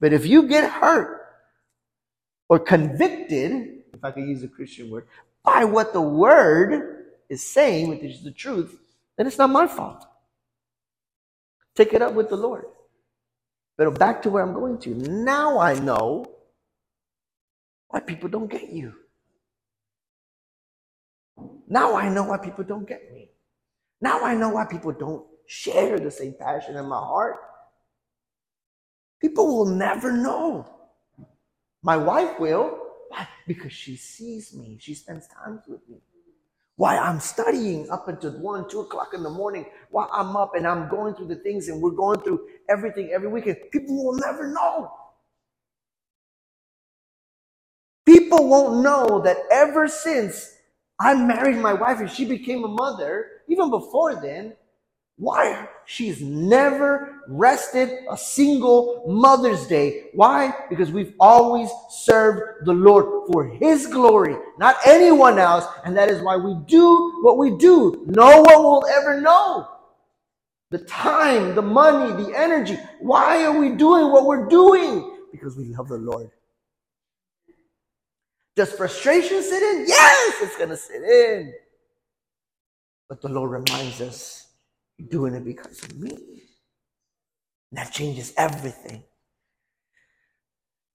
But 0.00 0.12
if 0.12 0.26
you 0.26 0.48
get 0.48 0.68
hurt 0.68 1.28
or 2.48 2.58
convicted, 2.58 3.84
if 3.94 4.02
I 4.02 4.10
could 4.10 4.24
use 4.24 4.42
a 4.42 4.48
Christian 4.48 4.90
word, 4.90 5.06
by 5.44 5.62
what 5.62 5.92
the 5.92 6.00
word 6.00 7.04
is 7.28 7.46
saying, 7.46 7.86
which 7.86 8.02
is 8.02 8.24
the 8.24 8.32
truth, 8.32 8.76
then 9.16 9.28
it's 9.28 9.38
not 9.38 9.50
my 9.50 9.68
fault. 9.68 10.04
Take 11.76 11.92
it 11.92 12.02
up 12.02 12.14
with 12.14 12.30
the 12.30 12.36
Lord. 12.36 12.64
But 13.78 13.96
back 13.96 14.22
to 14.22 14.30
where 14.30 14.42
I'm 14.42 14.52
going 14.52 14.78
to. 14.78 14.90
Now 14.96 15.60
I 15.60 15.74
know 15.74 16.26
why 17.86 18.00
people 18.00 18.28
don't 18.28 18.50
get 18.50 18.70
you. 18.70 18.92
Now 21.68 21.94
I 21.94 22.08
know 22.08 22.24
why 22.24 22.38
people 22.38 22.64
don't 22.64 22.88
get 22.88 23.12
me. 23.14 23.30
Now 24.00 24.24
I 24.24 24.34
know 24.34 24.48
why 24.48 24.64
people 24.64 24.90
don't 24.90 25.24
share 25.46 25.98
the 25.98 26.10
same 26.10 26.34
passion 26.38 26.76
in 26.76 26.86
my 26.86 26.98
heart. 26.98 27.36
People 29.20 29.46
will 29.46 29.66
never 29.66 30.12
know. 30.12 30.68
My 31.82 31.96
wife 31.96 32.38
will. 32.38 32.78
Why? 33.08 33.28
Because 33.46 33.72
she 33.72 33.96
sees 33.96 34.54
me. 34.54 34.78
She 34.80 34.94
spends 34.94 35.26
time 35.28 35.62
with 35.68 35.88
me. 35.88 35.98
Why 36.76 36.98
I'm 36.98 37.20
studying 37.20 37.88
up 37.90 38.08
until 38.08 38.32
one, 38.32 38.68
two 38.68 38.80
o'clock 38.80 39.14
in 39.14 39.22
the 39.22 39.30
morning 39.30 39.64
while 39.90 40.10
I'm 40.12 40.36
up 40.36 40.54
and 40.54 40.66
I'm 40.66 40.88
going 40.90 41.14
through 41.14 41.28
the 41.28 41.36
things 41.36 41.68
and 41.68 41.80
we're 41.80 41.90
going 41.90 42.20
through 42.20 42.46
everything 42.68 43.10
every 43.14 43.28
weekend. 43.28 43.56
People 43.72 44.04
will 44.04 44.16
never 44.18 44.48
know. 44.48 44.92
People 48.04 48.48
won't 48.48 48.82
know 48.82 49.20
that 49.22 49.38
ever 49.50 49.88
since 49.88 50.54
I 51.00 51.14
married 51.14 51.56
my 51.56 51.72
wife 51.72 52.00
and 52.00 52.10
she 52.10 52.24
became 52.26 52.64
a 52.64 52.68
mother, 52.68 53.42
even 53.48 53.70
before 53.70 54.20
then, 54.20 54.54
why? 55.18 55.68
She's 55.86 56.20
never 56.20 57.22
rested 57.28 58.04
a 58.10 58.18
single 58.18 59.04
Mother's 59.06 59.66
Day. 59.66 60.10
Why? 60.12 60.52
Because 60.68 60.90
we've 60.90 61.14
always 61.18 61.70
served 61.88 62.66
the 62.66 62.74
Lord 62.74 63.30
for 63.32 63.46
His 63.46 63.86
glory, 63.86 64.36
not 64.58 64.76
anyone 64.84 65.38
else. 65.38 65.66
And 65.84 65.96
that 65.96 66.10
is 66.10 66.20
why 66.20 66.36
we 66.36 66.54
do 66.66 67.20
what 67.22 67.38
we 67.38 67.56
do. 67.56 68.04
No 68.06 68.42
one 68.42 68.62
will 68.62 68.86
ever 68.86 69.20
know. 69.20 69.68
The 70.70 70.78
time, 70.78 71.54
the 71.54 71.62
money, 71.62 72.24
the 72.24 72.38
energy. 72.38 72.78
Why 73.00 73.44
are 73.44 73.58
we 73.58 73.70
doing 73.70 74.12
what 74.12 74.26
we're 74.26 74.46
doing? 74.46 75.16
Because 75.32 75.56
we 75.56 75.64
love 75.64 75.88
the 75.88 75.96
Lord. 75.96 76.30
Does 78.56 78.72
frustration 78.72 79.42
sit 79.42 79.62
in? 79.62 79.84
Yes, 79.86 80.34
it's 80.42 80.56
going 80.56 80.70
to 80.70 80.76
sit 80.76 81.02
in. 81.02 81.54
But 83.08 83.22
the 83.22 83.28
Lord 83.28 83.50
reminds 83.50 84.00
us, 84.00 84.45
you're 84.98 85.08
doing 85.08 85.34
it 85.34 85.44
because 85.44 85.82
of 85.84 85.98
me. 85.98 86.10
And 87.70 87.78
that 87.78 87.92
changes 87.92 88.32
everything. 88.36 89.04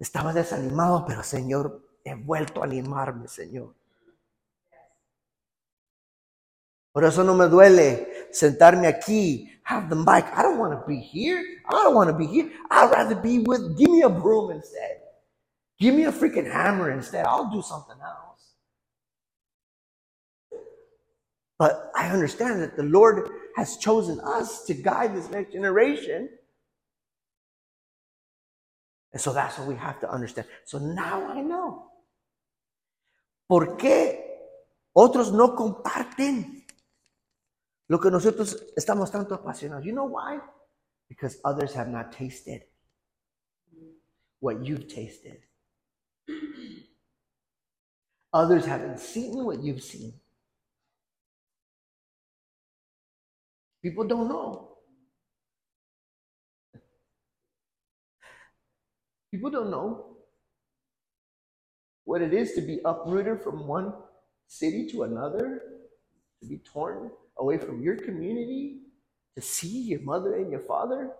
Estaba 0.01 0.33
desanimado, 0.33 1.05
pero 1.05 1.21
Señor, 1.21 1.81
he 2.03 2.15
vuelto 2.15 2.61
a 2.61 2.65
animarme, 2.65 3.27
Señor. 3.27 3.75
Por 6.93 7.05
eso 7.05 7.23
no 7.23 7.35
me 7.35 7.47
duele 7.47 8.27
sentarme 8.31 8.87
aquí, 8.87 9.49
have 9.63 9.89
the 9.89 9.95
mic. 9.95 10.25
I 10.35 10.41
don't 10.41 10.57
want 10.57 10.73
to 10.73 10.85
be 10.87 10.99
here. 10.99 11.41
I 11.67 11.71
don't 11.83 11.95
want 11.95 12.09
to 12.09 12.15
be 12.15 12.25
here. 12.27 12.51
I'd 12.69 12.91
rather 12.91 13.15
be 13.15 13.39
with, 13.39 13.77
give 13.77 13.89
me 13.89 14.01
a 14.01 14.09
broom 14.09 14.51
instead. 14.51 15.01
Give 15.79 15.95
me 15.95 16.05
a 16.05 16.11
freaking 16.11 16.51
hammer 16.51 16.91
instead. 16.91 17.25
I'll 17.25 17.49
do 17.49 17.61
something 17.61 17.95
else. 18.03 18.53
But 21.57 21.91
I 21.95 22.09
understand 22.09 22.61
that 22.61 22.75
the 22.75 22.83
Lord 22.83 23.29
has 23.55 23.77
chosen 23.77 24.19
us 24.19 24.65
to 24.65 24.73
guide 24.73 25.15
this 25.15 25.29
next 25.29 25.53
generation. 25.53 26.29
And 29.13 29.21
so 29.21 29.33
that's 29.33 29.57
what 29.57 29.67
we 29.67 29.75
have 29.75 29.99
to 30.01 30.09
understand. 30.09 30.47
So 30.65 30.77
now 30.79 31.27
I 31.27 31.41
know. 31.41 31.91
¿Por 33.47 33.77
qué 33.77 34.17
otros 34.95 35.33
no 35.33 35.55
comparten 35.55 36.65
lo 37.89 37.99
que 37.99 38.09
nosotros 38.09 38.55
estamos 38.77 39.11
tanto 39.11 39.35
apasionados? 39.35 39.83
You 39.83 39.93
know 39.93 40.05
why? 40.05 40.39
Because 41.09 41.39
others 41.43 41.73
have 41.73 41.89
not 41.89 42.13
tasted 42.13 42.63
what 44.39 44.65
you've 44.65 44.87
tasted. 44.87 45.39
Others 48.33 48.65
haven't 48.65 48.99
seen 48.99 49.43
what 49.43 49.61
you've 49.61 49.83
seen. 49.83 50.20
People 53.81 54.03
don't 54.05 54.27
know. 54.27 54.77
People 59.31 59.49
don't 59.49 59.71
know 59.71 60.17
what 62.03 62.21
it 62.21 62.33
is 62.33 62.53
to 62.53 62.61
be 62.61 62.79
uprooted 62.83 63.41
from 63.41 63.67
one 63.67 63.93
city 64.47 64.87
to 64.91 65.03
another, 65.03 65.61
to 66.41 66.47
be 66.47 66.57
torn 66.57 67.09
away 67.37 67.57
from 67.57 67.81
your 67.81 67.95
community, 67.95 68.81
to 69.35 69.41
see 69.41 69.83
your 69.83 70.01
mother 70.01 70.35
and 70.35 70.51
your 70.51 70.59
father 70.59 71.11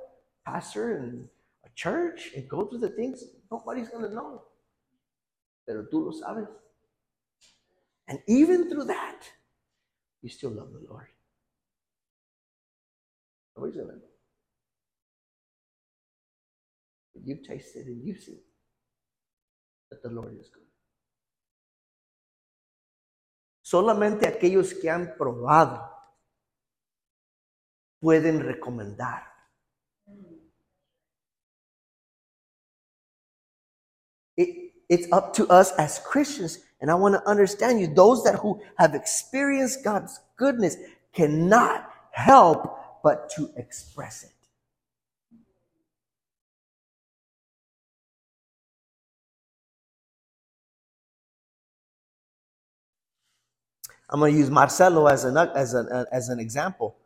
pastor 0.45 0.97
and 0.97 1.28
a 1.65 1.69
church 1.76 2.32
and 2.36 2.47
go 2.50 2.65
through 2.65 2.80
the 2.80 2.89
things 2.89 3.24
nobody's 3.52 3.89
going 3.89 4.04
to 4.04 4.13
know. 4.13 4.43
Pero 5.65 5.86
tú 5.91 6.06
lo 6.06 6.12
sabes. 6.12 6.47
And 8.08 8.19
even 8.28 8.69
through 8.69 8.86
that, 8.86 9.21
you 10.21 10.30
still 10.30 10.52
love 10.52 10.74
the 10.74 10.86
Lord. 10.89 11.08
Know. 13.58 13.72
But 17.14 17.24
you've 17.26 17.44
tasted 17.44 17.88
and 17.88 18.04
you've 18.04 18.20
seen 18.20 18.40
that 19.90 20.02
the 20.02 20.10
Lord 20.10 20.38
is 20.40 20.50
good. 20.50 20.64
Solamente 23.64 24.28
aquellos 24.28 24.74
que 24.74 24.90
han 24.90 25.16
probado 25.18 25.88
pueden 28.02 28.40
recomendar. 28.40 29.24
It, 34.36 34.74
it's 34.90 35.12
up 35.12 35.34
to 35.36 35.48
us 35.48 35.72
as 35.78 36.00
Christians, 36.00 36.60
and 36.82 36.90
I 36.90 36.96
want 36.96 37.16
to 37.16 37.30
understand 37.30 37.80
you. 37.80 37.88
Those 37.88 38.24
that 38.24 38.36
who 38.36 38.62
have 38.78 38.96
experienced 38.96 39.84
God's 39.84 40.20
goodness 40.36 40.78
cannot 41.14 41.90
help 42.12 42.81
but 43.04 43.30
to 43.32 43.50
express 43.58 44.24
it. 44.24 44.32
I'm 54.10 54.20
going 54.20 54.34
to 54.34 54.38
use 54.40 54.50
Marcelo 54.50 55.08
as 55.08 55.24
an 55.24 55.38
as 55.38 55.74
an 55.74 56.06
as 56.12 56.30
an 56.30 56.40
example 56.40 56.98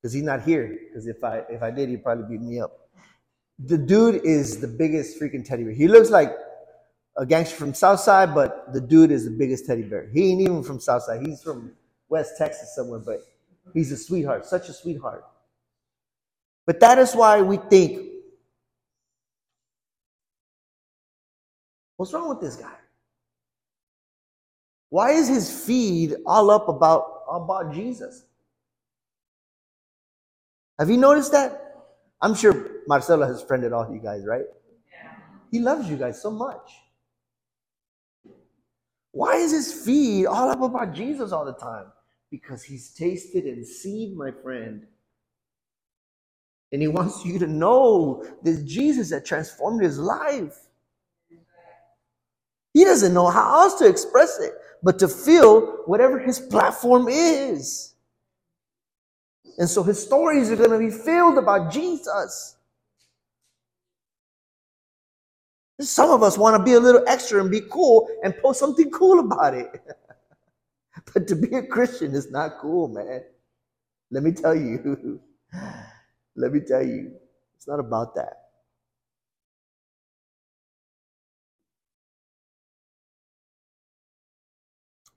because 0.00 0.12
he's 0.12 0.22
not 0.22 0.42
here. 0.42 0.78
Because 0.88 1.06
if 1.06 1.22
I 1.24 1.42
if 1.50 1.62
I 1.62 1.70
did, 1.70 1.88
he'd 1.88 2.04
probably 2.04 2.24
beat 2.28 2.42
me 2.42 2.60
up. 2.60 2.88
The 3.58 3.76
dude 3.76 4.24
is 4.24 4.60
the 4.60 4.68
biggest 4.68 5.20
freaking 5.20 5.44
teddy 5.44 5.64
bear. 5.64 5.72
He 5.72 5.88
looks 5.88 6.10
like 6.10 6.32
a 7.16 7.26
gangster 7.26 7.56
from 7.56 7.74
Southside, 7.74 8.34
but 8.34 8.72
the 8.72 8.80
dude 8.80 9.10
is 9.10 9.24
the 9.24 9.30
biggest 9.30 9.66
teddy 9.66 9.82
bear. 9.82 10.08
He 10.12 10.30
ain't 10.30 10.40
even 10.40 10.62
from 10.62 10.80
Southside. 10.80 11.26
He's 11.26 11.42
from 11.42 11.72
West 12.08 12.34
Texas 12.38 12.74
somewhere, 12.74 13.00
but 13.00 13.20
he's 13.74 13.92
a 13.92 13.96
sweetheart, 13.96 14.44
such 14.44 14.68
a 14.68 14.72
sweetheart. 14.72 15.24
But 16.66 16.80
that 16.80 16.98
is 16.98 17.14
why 17.14 17.42
we 17.42 17.56
think, 17.56 18.08
what's 21.96 22.12
wrong 22.12 22.28
with 22.28 22.40
this 22.40 22.56
guy? 22.56 22.74
Why 24.90 25.12
is 25.12 25.28
his 25.28 25.64
feed 25.64 26.16
all 26.26 26.50
up 26.50 26.68
about, 26.68 27.22
about 27.30 27.72
Jesus? 27.72 28.24
Have 30.78 30.90
you 30.90 30.96
noticed 30.96 31.32
that? 31.32 31.58
I'm 32.20 32.34
sure 32.34 32.82
Marcelo 32.86 33.26
has 33.26 33.42
friended 33.42 33.72
all 33.72 33.92
you 33.92 34.00
guys, 34.00 34.24
right? 34.26 34.44
He 35.50 35.58
loves 35.60 35.88
you 35.88 35.96
guys 35.96 36.20
so 36.20 36.30
much. 36.30 36.72
Why 39.12 39.36
is 39.36 39.52
his 39.52 39.72
feed 39.84 40.26
all 40.26 40.48
up 40.48 40.62
about 40.62 40.94
Jesus 40.94 41.32
all 41.32 41.44
the 41.44 41.52
time? 41.52 41.86
Because 42.32 42.64
he's 42.64 42.90
tasted 42.90 43.44
and 43.44 43.64
seen, 43.64 44.16
my 44.16 44.32
friend. 44.32 44.86
And 46.72 46.82
he 46.82 46.88
wants 46.88 47.24
you 47.24 47.38
to 47.38 47.46
know 47.46 48.26
this 48.42 48.64
Jesus 48.64 49.10
that 49.10 49.24
transformed 49.24 49.84
his 49.84 49.98
life. 49.98 50.58
He 52.74 52.84
doesn't 52.84 53.14
know 53.14 53.28
how 53.28 53.60
else 53.60 53.78
to 53.80 53.86
express 53.86 54.40
it 54.40 54.54
but 54.82 54.98
to 54.98 55.08
fill 55.08 55.82
whatever 55.86 56.18
his 56.18 56.40
platform 56.40 57.06
is. 57.08 57.94
And 59.58 59.68
so 59.68 59.82
his 59.82 60.02
stories 60.02 60.50
are 60.50 60.56
going 60.56 60.70
to 60.70 60.78
be 60.78 60.90
filled 60.90 61.38
about 61.38 61.70
Jesus. 61.70 62.56
Some 65.80 66.10
of 66.10 66.22
us 66.22 66.38
want 66.38 66.56
to 66.56 66.62
be 66.62 66.74
a 66.74 66.80
little 66.80 67.04
extra 67.06 67.40
and 67.40 67.50
be 67.50 67.60
cool 67.70 68.08
and 68.24 68.34
post 68.38 68.60
something 68.60 68.90
cool 68.90 69.20
about 69.20 69.54
it. 69.54 69.82
but 71.14 71.28
to 71.28 71.36
be 71.36 71.54
a 71.56 71.66
Christian 71.66 72.14
is 72.14 72.30
not 72.30 72.58
cool, 72.60 72.88
man. 72.88 73.22
Let 74.10 74.22
me 74.22 74.32
tell 74.32 74.54
you. 74.54 75.20
Let 76.36 76.52
me 76.52 76.60
tell 76.60 76.84
you. 76.84 77.12
It's 77.56 77.68
not 77.68 77.80
about 77.80 78.14
that. 78.16 78.34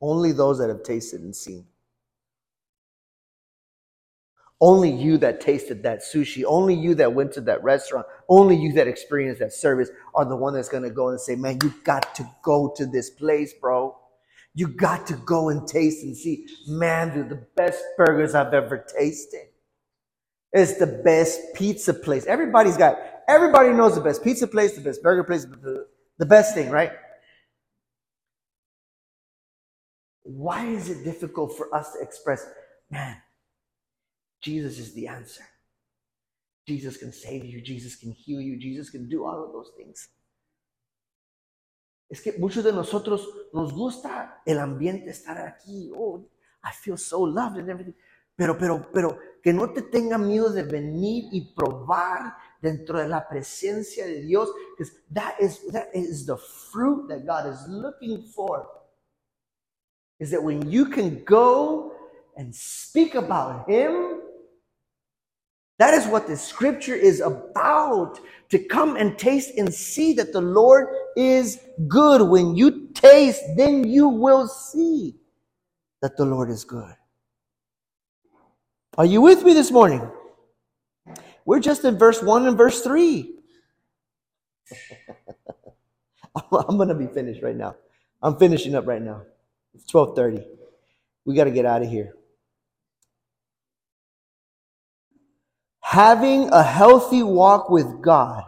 Only 0.02 0.32
those 0.34 0.60
that 0.60 0.70
have 0.70 0.84
tasted 0.84 1.22
and 1.22 1.36
seen. 1.36 1.66
Only 4.62 4.92
you 4.92 5.18
that 5.20 5.42
tasted 5.42 5.84
that 5.84 6.02
sushi, 6.02 6.44
only 6.48 6.74
you 6.74 6.96
that 6.96 7.14
went 7.14 7.34
to 7.34 7.42
that 7.42 7.64
restaurant, 7.64 8.08
only 8.30 8.56
you 8.56 8.74
that 8.74 8.88
experienced 8.88 9.40
that 9.40 9.54
service 9.54 9.90
are 10.16 10.26
the 10.26 10.36
one 10.36 10.54
that's 10.54 10.70
going 10.70 10.84
to 10.84 10.90
go 10.90 11.10
and 11.10 11.22
say, 11.22 11.36
man, 11.36 11.60
you 11.64 11.74
got 11.84 12.16
to 12.16 12.28
go 12.44 12.74
to 12.78 12.86
this 12.88 13.10
place, 13.12 13.54
bro. 13.54 13.96
You 14.56 14.70
got 14.70 15.06
to 15.08 15.16
go 15.16 15.50
and 15.50 15.68
taste 15.68 16.04
and 16.04 16.16
see. 16.16 16.48
Man, 16.68 17.14
they're 17.14 17.30
the 17.30 17.46
best 17.58 17.84
burgers 17.98 18.34
I've 18.34 18.54
ever 18.54 18.78
tasted. 18.98 19.48
It's 20.54 20.78
the 20.78 20.88
best 20.88 21.42
pizza 21.56 21.94
place. 21.94 22.26
Everybody's 22.26 22.78
got, 22.78 22.98
everybody 23.28 23.72
knows 23.74 23.96
the 23.96 24.02
best 24.02 24.24
pizza 24.24 24.48
place, 24.48 24.74
the 24.74 24.82
best 24.82 25.04
burger 25.04 25.26
place, 25.26 25.46
the 26.18 26.26
best 26.26 26.56
thing, 26.56 26.70
right? 26.70 26.94
Why 30.24 30.66
is 30.68 30.90
it 30.90 31.04
difficult 31.04 31.58
for 31.58 31.76
us 31.76 31.94
to 31.94 32.00
express, 32.02 32.48
man, 32.90 33.18
Jesus 34.42 34.80
is 34.80 34.94
the 34.94 35.08
answer? 35.08 35.44
Jesus 36.68 36.98
can 36.98 37.12
save 37.12 37.46
you, 37.46 37.62
Jesus 37.62 37.98
can 37.98 38.12
heal 38.12 38.42
you, 38.42 38.58
Jesus 38.58 38.90
can 38.90 39.10
do 39.10 39.26
all 39.26 39.44
of 39.44 39.52
those 39.52 39.72
things. 39.78 40.08
Es 42.10 42.22
que 42.22 42.34
muchos 42.34 42.64
de 42.64 42.72
nosotros 42.72 43.28
nos 43.52 43.74
gusta 43.74 44.42
el 44.46 44.60
ambiente 44.60 45.10
estar 45.10 45.38
aquí. 45.40 45.92
Oh, 45.96 46.28
I 46.64 46.72
feel 46.74 46.98
so 46.98 47.26
loved 47.26 47.60
and 47.60 47.70
everything. 47.70 47.96
Pero, 48.36 48.58
pero, 48.58 48.92
pero, 48.92 49.18
que 49.42 49.54
no 49.54 49.72
te 49.72 49.82
tenga 49.84 50.18
miedo 50.18 50.50
de 50.50 50.64
venir 50.64 51.26
y 51.32 51.54
probar 51.54 52.36
dentro 52.62 53.00
de 53.00 53.08
la 53.08 53.28
presencia 53.28 54.06
de 54.06 54.22
Dios. 54.22 54.52
Because 54.78 54.94
that 55.14 55.36
is, 55.40 55.62
that 55.72 55.88
is 55.94 56.26
the 56.26 56.38
fruit 56.38 57.08
that 57.08 57.26
God 57.26 57.48
is 57.48 57.66
looking 57.68 58.24
for 58.34 58.68
is 60.20 60.32
that 60.32 60.42
when 60.42 60.70
you 60.70 60.86
can 60.86 61.24
go 61.26 61.94
and 62.38 62.54
speak 62.54 63.16
about 63.16 63.70
Him, 63.70 64.15
that 65.80 65.94
is 65.94 66.08
what 66.08 66.28
the 66.28 66.38
scripture 66.38 66.96
is 66.96 67.22
about. 67.22 68.20
To 68.52 68.60
come 68.60 68.96
and 68.98 69.18
taste 69.20 69.54
and 69.58 69.74
see 69.74 70.14
that 70.14 70.34
the 70.34 70.42
Lord 70.42 70.88
is 71.18 71.60
good. 71.88 72.22
When 72.30 72.56
you 72.56 72.90
taste, 72.94 73.42
then 73.58 73.86
you 73.90 74.10
will 74.10 74.48
see 74.48 75.16
that 76.02 76.18
the 76.18 76.26
Lord 76.26 76.50
is 76.50 76.64
good. 76.66 76.94
Are 78.98 79.06
you 79.06 79.22
with 79.22 79.44
me 79.44 79.54
this 79.54 79.72
morning? 79.72 80.10
We're 81.46 81.60
just 81.62 81.86
in 81.86 81.98
verse 81.98 82.22
1 82.24 82.48
and 82.48 82.58
verse 82.58 82.82
3. 82.82 83.36
I'm 86.54 86.78
going 86.78 86.90
to 86.90 86.96
be 86.96 87.08
finished 87.08 87.44
right 87.44 87.56
now. 87.56 87.76
I'm 88.22 88.38
finishing 88.38 88.76
up 88.76 88.88
right 88.88 89.02
now. 89.02 89.24
It's 89.76 89.92
12:30. 89.92 90.46
We 91.26 91.36
got 91.36 91.46
to 91.46 91.52
get 91.52 91.66
out 91.66 91.84
of 91.84 91.90
here. 91.90 92.16
Having 95.96 96.50
a 96.52 96.62
healthy 96.62 97.24
walk 97.24 97.70
with 97.70 98.02
God 98.02 98.44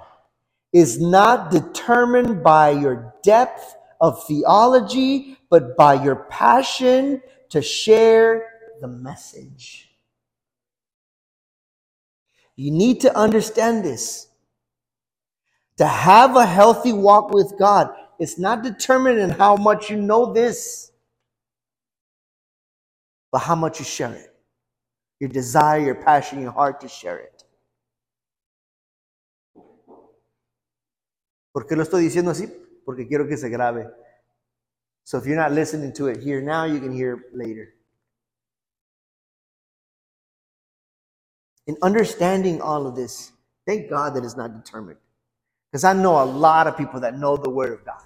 is 0.74 1.00
not 1.00 1.50
determined 1.50 2.44
by 2.44 2.72
your 2.72 3.16
depth 3.24 3.74
of 4.02 4.22
theology, 4.28 5.38
but 5.50 5.78
by 5.78 5.94
your 5.94 6.28
passion 6.30 7.22
to 7.52 7.62
share 7.62 8.50
the 8.82 8.90
message. 8.90 9.90
You 12.58 12.72
need 12.72 13.00
to 13.00 13.18
understand 13.18 13.86
this. 13.86 14.28
To 15.78 15.88
have 15.88 16.36
a 16.36 16.46
healthy 16.46 16.92
walk 16.92 17.32
with 17.32 17.54
God, 17.58 17.96
it's 18.20 18.38
not 18.38 18.62
determined 18.62 19.20
in 19.20 19.30
how 19.30 19.56
much 19.56 19.90
you 19.90 19.96
know 19.96 20.34
this, 20.34 20.92
but 23.32 23.40
how 23.40 23.56
much 23.56 23.80
you 23.80 23.86
share 23.86 24.14
it. 24.14 24.34
Your 25.22 25.30
desire, 25.30 25.80
your 25.80 25.96
passion, 25.96 26.42
your 26.42 26.52
heart 26.52 26.82
to 26.82 26.90
share 26.90 27.20
it. 27.20 27.37
¿Por 31.58 31.66
qué 31.66 31.76
lo 31.76 31.82
estoy 31.82 32.04
diciendo 32.04 32.30
así? 32.30 32.46
Porque 32.86 33.08
quiero 33.08 33.28
que 33.28 33.36
se 33.36 33.50
grabe. 33.50 33.90
So 35.04 35.18
if 35.18 35.26
you're 35.26 35.42
not 35.42 35.54
listening 35.54 35.92
to 35.94 36.06
it 36.06 36.22
here 36.22 36.40
now, 36.40 36.66
you 36.66 36.80
can 36.80 36.92
hear 36.92 37.26
later. 37.34 37.74
In 41.66 41.76
understanding 41.82 42.62
all 42.62 42.86
of 42.86 42.96
this, 42.96 43.32
thank 43.66 43.90
God 43.90 44.14
that 44.14 44.24
it's 44.24 44.38
not 44.38 44.54
determined. 44.54 45.00
Because 45.72 45.84
I 45.84 45.94
know 45.94 46.22
a 46.22 46.30
lot 46.30 46.68
of 46.68 46.78
people 46.78 47.00
that 47.00 47.18
know 47.18 47.38
the 47.38 47.50
Word 47.50 47.74
of 47.74 47.84
God. 47.84 48.04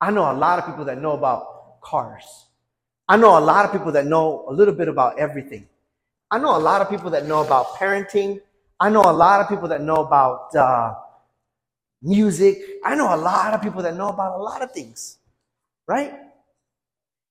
I 0.00 0.12
know 0.12 0.30
a 0.30 0.38
lot 0.38 0.60
of 0.60 0.66
people 0.66 0.84
that 0.84 1.02
know 1.02 1.14
about 1.14 1.80
cars. 1.80 2.46
I 3.08 3.16
know 3.16 3.36
a 3.36 3.40
lot 3.40 3.64
of 3.64 3.72
people 3.72 3.90
that 3.90 4.06
know 4.06 4.44
a 4.48 4.52
little 4.52 4.74
bit 4.74 4.86
about 4.86 5.18
everything. 5.18 5.66
I 6.30 6.38
know 6.38 6.56
a 6.56 6.62
lot 6.62 6.80
of 6.80 6.88
people 6.88 7.10
that 7.10 7.26
know 7.26 7.42
about 7.42 7.74
parenting. 7.74 8.40
I 8.78 8.88
know 8.88 9.02
a 9.02 9.10
lot 9.12 9.40
of 9.40 9.48
people 9.48 9.66
that 9.66 9.82
know 9.82 9.96
about 9.96 10.54
uh, 10.54 10.94
music. 12.02 12.58
I 12.84 12.94
know 12.94 13.14
a 13.14 13.16
lot 13.16 13.54
of 13.54 13.62
people 13.62 13.82
that 13.82 13.96
know 13.96 14.08
about 14.08 14.38
a 14.38 14.42
lot 14.42 14.62
of 14.62 14.72
things, 14.72 15.18
right? 15.86 16.14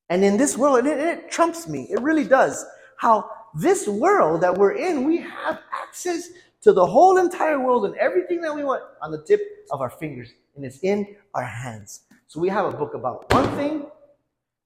And 0.09 0.23
in 0.23 0.37
this 0.37 0.57
world, 0.57 0.85
it, 0.85 0.97
it 0.97 1.31
trumps 1.31 1.67
me. 1.67 1.87
It 1.89 2.01
really 2.01 2.23
does. 2.23 2.65
How 2.97 3.29
this 3.55 3.87
world 3.87 4.41
that 4.41 4.57
we're 4.57 4.73
in, 4.73 5.03
we 5.03 5.17
have 5.17 5.59
access 5.71 6.29
to 6.61 6.73
the 6.73 6.85
whole 6.85 7.17
entire 7.17 7.59
world 7.59 7.85
and 7.85 7.95
everything 7.95 8.41
that 8.41 8.53
we 8.53 8.63
want 8.63 8.83
on 9.01 9.11
the 9.11 9.23
tip 9.23 9.41
of 9.71 9.81
our 9.81 9.89
fingers, 9.89 10.29
and 10.55 10.65
it's 10.65 10.79
in 10.79 11.15
our 11.33 11.43
hands. 11.43 12.01
So 12.27 12.39
we 12.39 12.49
have 12.49 12.65
a 12.65 12.75
book 12.75 12.93
about 12.93 13.31
one 13.33 13.49
thing, 13.55 13.85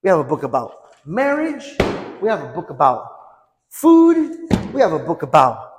we 0.04 0.10
have 0.10 0.20
a 0.20 0.24
book 0.24 0.44
about 0.44 0.96
marriage, 1.06 1.76
we 2.22 2.30
have 2.30 2.44
a 2.44 2.48
book 2.54 2.70
about 2.70 3.08
food, 3.70 4.38
we 4.74 4.82
have 4.82 4.94
a 4.94 5.00
book 5.00 5.22
about 5.22 5.74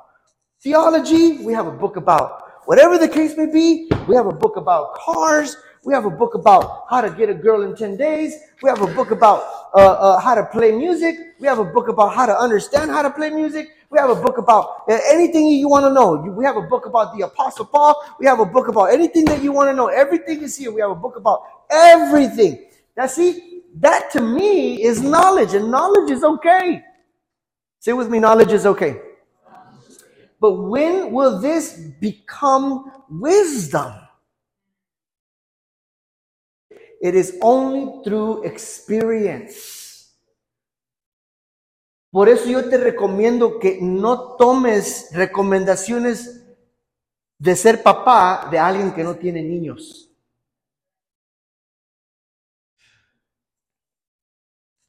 theology, 0.63 1.45
we 1.45 1.53
have 1.53 1.67
a 1.67 1.73
book 1.73 1.97
about 1.97 2.42
whatever 2.67 2.99
the 2.99 3.09
case 3.09 3.37
may 3.37 3.47
be, 3.47 3.91
we 4.09 4.15
have 4.15 4.27
a 4.27 4.33
book 4.33 4.57
about 4.57 4.95
cars, 4.95 5.57
we 5.85 5.93
have 5.95 6.05
a 6.05 6.11
book 6.11 6.35
about 6.35 6.85
how 6.89 7.01
to 7.01 7.11
get 7.11 7.29
a 7.29 7.35
girl 7.35 7.63
in 7.63 7.75
10 7.75 7.97
days. 7.97 8.35
We 8.63 8.69
have 8.69 8.81
a 8.83 8.87
book 8.87 9.11
about 9.11 9.43
uh, 9.75 9.79
uh, 9.79 10.21
how 10.21 10.37
to 10.37 10.45
play 10.45 10.71
music. 10.71 11.17
We 11.41 11.49
have 11.49 11.59
a 11.59 11.65
book 11.65 11.89
about 11.89 12.15
how 12.15 12.27
to 12.27 12.39
understand 12.39 12.93
how 12.93 13.03
to 13.03 13.11
play 13.11 13.31
music. 13.31 13.71
We 13.91 13.99
have 13.99 14.11
a 14.11 14.15
book 14.15 14.39
about 14.39 14.85
uh, 14.89 14.99
anything 15.11 15.49
you 15.49 15.69
want 15.69 15.85
to 15.87 15.93
know. 15.93 16.15
We 16.15 16.45
have 16.45 16.57
a 16.57 16.63
book 16.63 16.87
about 16.87 17.17
the 17.17 17.25
Apostle 17.25 17.65
Paul. 17.65 17.97
We 18.21 18.27
have 18.27 18.39
a 18.39 18.45
book 18.45 18.69
about 18.69 18.93
anything 18.93 19.25
that 19.25 19.43
you 19.43 19.51
want 19.51 19.71
to 19.71 19.75
know. 19.75 19.89
Everything 19.89 20.43
is 20.43 20.57
here. 20.57 20.71
We 20.71 20.81
have 20.81 20.93
a 20.93 20.95
book 20.95 21.17
about 21.17 21.43
everything. 21.69 22.65
Now, 22.97 23.07
see, 23.07 23.63
that 23.81 24.13
to 24.13 24.21
me 24.21 24.85
is 24.85 25.03
knowledge, 25.03 25.55
and 25.55 25.69
knowledge 25.69 26.13
is 26.13 26.23
okay. 26.23 26.85
Say 27.81 27.93
with 27.93 28.09
me, 28.09 28.21
knowledge 28.21 28.53
is 28.53 28.67
okay. 28.67 29.01
But 30.43 30.55
when 30.55 31.13
will 31.13 31.39
this 31.39 31.79
become 32.01 32.91
wisdom? 33.09 33.93
It 37.01 37.15
is 37.15 37.39
only 37.41 38.03
through 38.03 38.43
experience. 38.43 40.11
Por 42.11 42.29
eso 42.29 42.47
yo 42.47 42.69
te 42.69 42.77
recomiendo 42.77 43.61
que 43.61 43.79
no 43.81 44.37
tomes 44.37 45.11
recomendaciones 45.13 46.45
de 47.39 47.55
ser 47.55 47.81
papá 47.81 48.49
de 48.51 48.59
alguien 48.59 48.93
que 48.93 49.05
no 49.05 49.15
tiene 49.15 49.45
niños. 49.45 50.11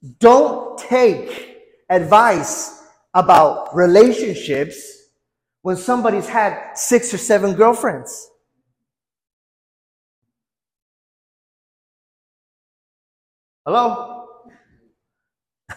Don't 0.01 0.79
take 0.79 1.85
advice 1.87 2.71
about 3.13 3.69
relationships 3.75 5.02
when 5.63 5.75
somebody's 5.77 6.27
had 6.27 6.75
six 6.75 7.11
or 7.13 7.17
seven 7.17 7.53
girlfriends. 7.55 8.29
Hello? 13.65 14.27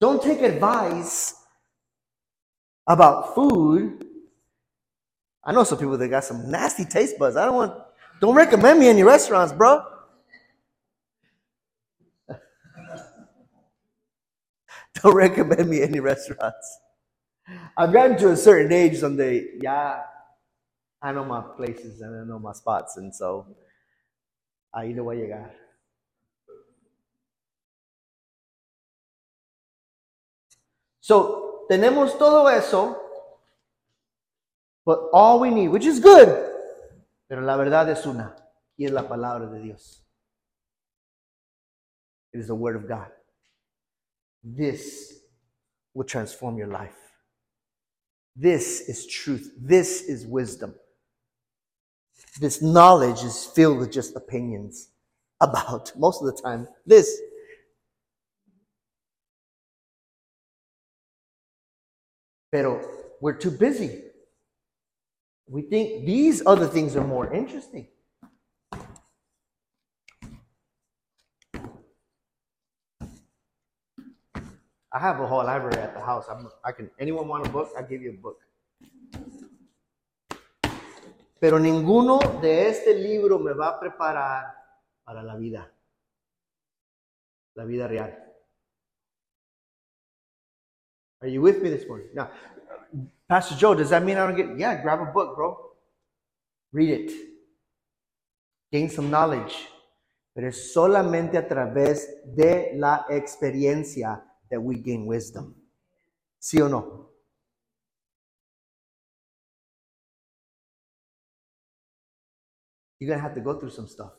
Don't 0.00 0.20
take 0.20 0.42
advice 0.42 1.36
about 2.88 3.36
food. 3.36 4.04
I 5.44 5.52
know 5.52 5.62
some 5.62 5.78
people 5.78 5.96
that 5.96 6.08
got 6.08 6.24
some 6.24 6.50
nasty 6.50 6.84
taste 6.84 7.16
buds. 7.20 7.36
I 7.36 7.44
don't 7.44 7.54
want, 7.54 7.72
don't 8.20 8.34
recommend 8.34 8.80
me 8.80 8.88
any 8.88 9.04
restaurants, 9.04 9.52
bro. 9.52 9.84
Don't 15.02 15.14
recommend 15.14 15.68
me 15.68 15.82
any 15.82 16.00
restaurants. 16.00 16.78
I've 17.76 17.92
gotten 17.92 18.16
to 18.18 18.30
a 18.30 18.36
certain 18.36 18.72
age 18.72 18.98
someday, 18.98 19.46
yeah, 19.60 20.02
I 21.02 21.12
know 21.12 21.24
my 21.24 21.42
places 21.56 22.00
and 22.00 22.14
I 22.14 22.24
know 22.24 22.38
my 22.38 22.52
spots, 22.52 22.96
and 22.96 23.14
so 23.14 23.46
ahí 24.74 24.94
le 24.94 25.02
voy 25.02 25.16
a 25.16 25.26
llegar. 25.26 25.50
So, 31.00 31.66
tenemos 31.68 32.16
todo 32.18 32.46
eso, 32.46 32.96
but 34.84 35.08
all 35.12 35.40
we 35.40 35.50
need, 35.50 35.68
which 35.68 35.86
is 35.86 35.98
good, 35.98 36.28
pero 37.28 37.40
la 37.40 37.56
verdad 37.56 37.88
es 37.90 38.06
una, 38.06 38.36
y 38.76 38.84
es 38.84 38.92
la 38.92 39.08
palabra 39.08 39.50
de 39.50 39.60
Dios. 39.60 40.02
It 42.32 42.38
is 42.38 42.46
the 42.46 42.54
word 42.54 42.76
of 42.76 42.86
God. 42.86 43.10
This 44.42 45.14
will 45.94 46.04
transform 46.04 46.56
your 46.56 46.68
life. 46.68 46.96
This 48.36 48.80
is 48.82 49.06
truth. 49.06 49.52
This 49.58 50.02
is 50.02 50.26
wisdom 50.26 50.74
this 52.38 52.62
knowledge 52.62 53.22
is 53.22 53.46
filled 53.46 53.78
with 53.78 53.90
just 53.90 54.14
opinions 54.16 54.88
about, 55.40 55.92
most 55.96 56.22
of 56.22 56.26
the 56.26 56.40
time, 56.40 56.68
this. 56.86 57.20
Pero 62.52 62.80
we're 63.20 63.36
too 63.36 63.50
busy. 63.50 64.02
We 65.46 65.62
think 65.62 66.04
these 66.04 66.42
other 66.46 66.66
things 66.66 66.96
are 66.96 67.06
more 67.06 67.32
interesting. 67.32 67.88
I 74.92 74.98
have 74.98 75.20
a 75.20 75.26
whole 75.26 75.44
library 75.44 75.78
at 75.80 75.94
the 75.94 76.00
house. 76.00 76.26
I'm, 76.28 76.48
I 76.64 76.72
can. 76.72 76.90
Anyone 76.98 77.28
want 77.28 77.46
a 77.46 77.50
book? 77.50 77.70
I'll 77.76 77.86
give 77.86 78.02
you 78.02 78.10
a 78.10 78.20
book. 78.20 78.38
Pero 81.40 81.58
ninguno 81.58 82.18
de 82.42 82.68
este 82.68 82.94
libro 82.94 83.38
me 83.38 83.52
va 83.54 83.68
a 83.68 83.80
preparar 83.80 84.54
para 85.04 85.22
la 85.22 85.36
vida, 85.36 85.72
la 87.54 87.64
vida 87.64 87.88
real. 87.88 88.12
Are 91.22 91.28
you 91.28 91.40
with 91.40 91.62
me 91.62 91.70
this 91.70 91.86
morning? 91.86 92.08
Now, 92.14 92.30
Pastor 93.28 93.56
Joe, 93.56 93.74
does 93.74 93.90
that 93.90 94.02
mean 94.02 94.18
I 94.18 94.26
don't 94.26 94.36
get? 94.36 94.58
Yeah, 94.58 94.82
grab 94.82 95.00
a 95.00 95.06
book, 95.06 95.34
bro. 95.34 95.56
Read 96.72 96.90
it. 96.90 97.12
Gain 98.72 98.90
some 98.90 99.10
knowledge. 99.10 99.68
Pero 100.34 100.48
es 100.48 100.72
solamente 100.72 101.38
a 101.38 101.46
través 101.46 102.22
de 102.24 102.72
la 102.74 103.06
experiencia 103.08 104.24
that 104.50 104.60
we 104.60 104.76
gain 104.76 105.06
wisdom. 105.06 105.54
¿Sí 106.40 106.60
o 106.60 106.68
no? 106.68 107.06
You're 112.98 113.08
going 113.08 113.18
to 113.18 113.22
have 113.22 113.34
to 113.34 113.40
go 113.40 113.58
through 113.58 113.70
some 113.70 113.88
stuff. 113.88 114.12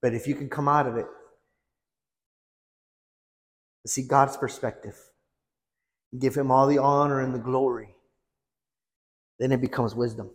But 0.00 0.14
if 0.14 0.26
you 0.26 0.34
can 0.34 0.48
come 0.48 0.68
out 0.68 0.86
of 0.86 0.96
it, 0.96 1.06
see 3.86 4.02
God's 4.02 4.36
perspective, 4.36 4.96
give 6.18 6.34
Him 6.34 6.50
all 6.50 6.66
the 6.66 6.78
honor 6.78 7.20
and 7.20 7.32
the 7.32 7.38
glory, 7.38 7.94
then 9.38 9.52
it 9.52 9.60
becomes 9.60 9.94
wisdom. 9.94 10.30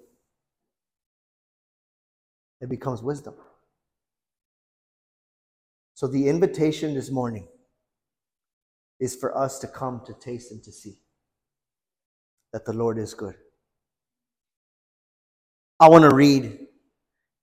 It 2.62 2.70
becomes 2.70 3.04
wisdom. 3.04 3.36
So, 5.96 6.08
the 6.08 6.28
invitation 6.30 6.94
this 6.94 7.12
morning 7.12 7.48
is 9.00 9.16
for 9.16 9.38
us 9.38 9.60
to 9.60 9.68
come 9.68 10.02
to 10.08 10.14
taste 10.14 10.52
and 10.52 10.64
to 10.64 10.72
see. 10.72 10.98
that 12.54 12.66
the 12.66 12.74
Lord 12.74 12.98
is 12.98 13.14
good. 13.14 13.36
I 15.80 15.90
want 15.90 16.10
to 16.10 16.16
read 16.16 16.60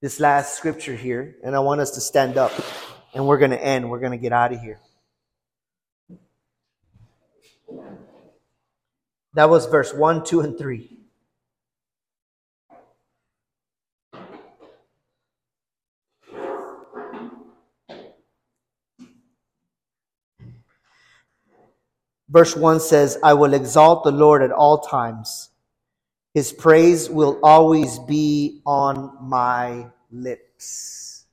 this 0.01 0.19
last 0.19 0.55
scripture 0.57 0.95
here, 0.95 1.37
and 1.43 1.55
I 1.55 1.59
want 1.59 1.81
us 1.81 1.91
to 1.91 2.01
stand 2.01 2.37
up, 2.37 2.51
and 3.13 3.27
we're 3.27 3.37
going 3.37 3.51
to 3.51 3.63
end. 3.63 3.89
We're 3.89 3.99
going 3.99 4.11
to 4.11 4.17
get 4.17 4.33
out 4.33 4.53
of 4.53 4.59
here. 4.59 4.79
That 9.35 9.49
was 9.49 9.67
verse 9.67 9.93
1, 9.93 10.25
2, 10.25 10.41
and 10.41 10.57
3. 10.57 10.94
Verse 22.35 22.53
1 22.53 22.81
says, 22.81 23.17
I 23.23 23.33
will 23.33 23.53
exalt 23.53 24.03
the 24.03 24.11
Lord 24.11 24.43
at 24.43 24.51
all 24.51 24.79
times. 24.79 25.51
His 26.33 26.51
praise 26.51 27.09
will 27.09 27.39
always 27.41 27.97
be 27.97 28.61
on 28.65 29.17
my 29.21 29.85
lips. 30.11 31.27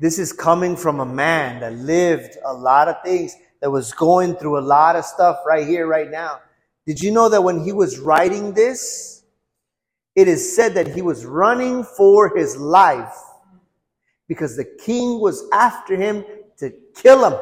This 0.00 0.18
is 0.18 0.32
coming 0.32 0.74
from 0.74 1.00
a 1.00 1.04
man 1.04 1.60
that 1.60 1.74
lived 1.74 2.38
a 2.42 2.54
lot 2.54 2.88
of 2.88 2.96
things, 3.04 3.36
that 3.60 3.70
was 3.70 3.92
going 3.92 4.34
through 4.36 4.58
a 4.58 4.64
lot 4.64 4.96
of 4.96 5.04
stuff 5.04 5.40
right 5.46 5.66
here, 5.66 5.86
right 5.86 6.10
now. 6.10 6.40
Did 6.86 7.02
you 7.02 7.10
know 7.10 7.28
that 7.28 7.44
when 7.44 7.62
he 7.62 7.74
was 7.74 7.98
writing 7.98 8.54
this, 8.54 9.22
it 10.16 10.28
is 10.28 10.56
said 10.56 10.72
that 10.76 10.94
he 10.94 11.02
was 11.02 11.26
running 11.26 11.84
for 11.84 12.34
his 12.34 12.56
life 12.56 13.12
because 14.28 14.56
the 14.56 14.64
king 14.64 15.20
was 15.20 15.44
after 15.52 15.94
him 15.94 16.24
to 16.58 16.72
kill 16.94 17.24
him. 17.24 17.38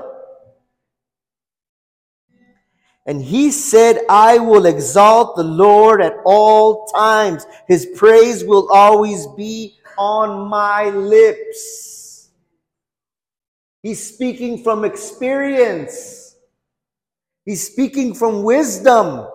And 3.06 3.22
he 3.22 3.52
said, 3.52 4.00
I 4.08 4.38
will 4.38 4.66
exalt 4.66 5.36
the 5.36 5.44
Lord 5.44 6.00
at 6.00 6.14
all 6.24 6.86
times. 6.86 7.46
His 7.68 7.86
praise 7.94 8.44
will 8.44 8.68
always 8.72 9.28
be 9.28 9.78
on 9.96 10.48
my 10.48 10.90
lips. 10.90 12.30
He's 13.82 14.14
speaking 14.14 14.64
from 14.64 14.84
experience. 14.84 16.34
He's 17.44 17.64
speaking 17.64 18.12
from 18.12 18.42
wisdom. 18.42 19.28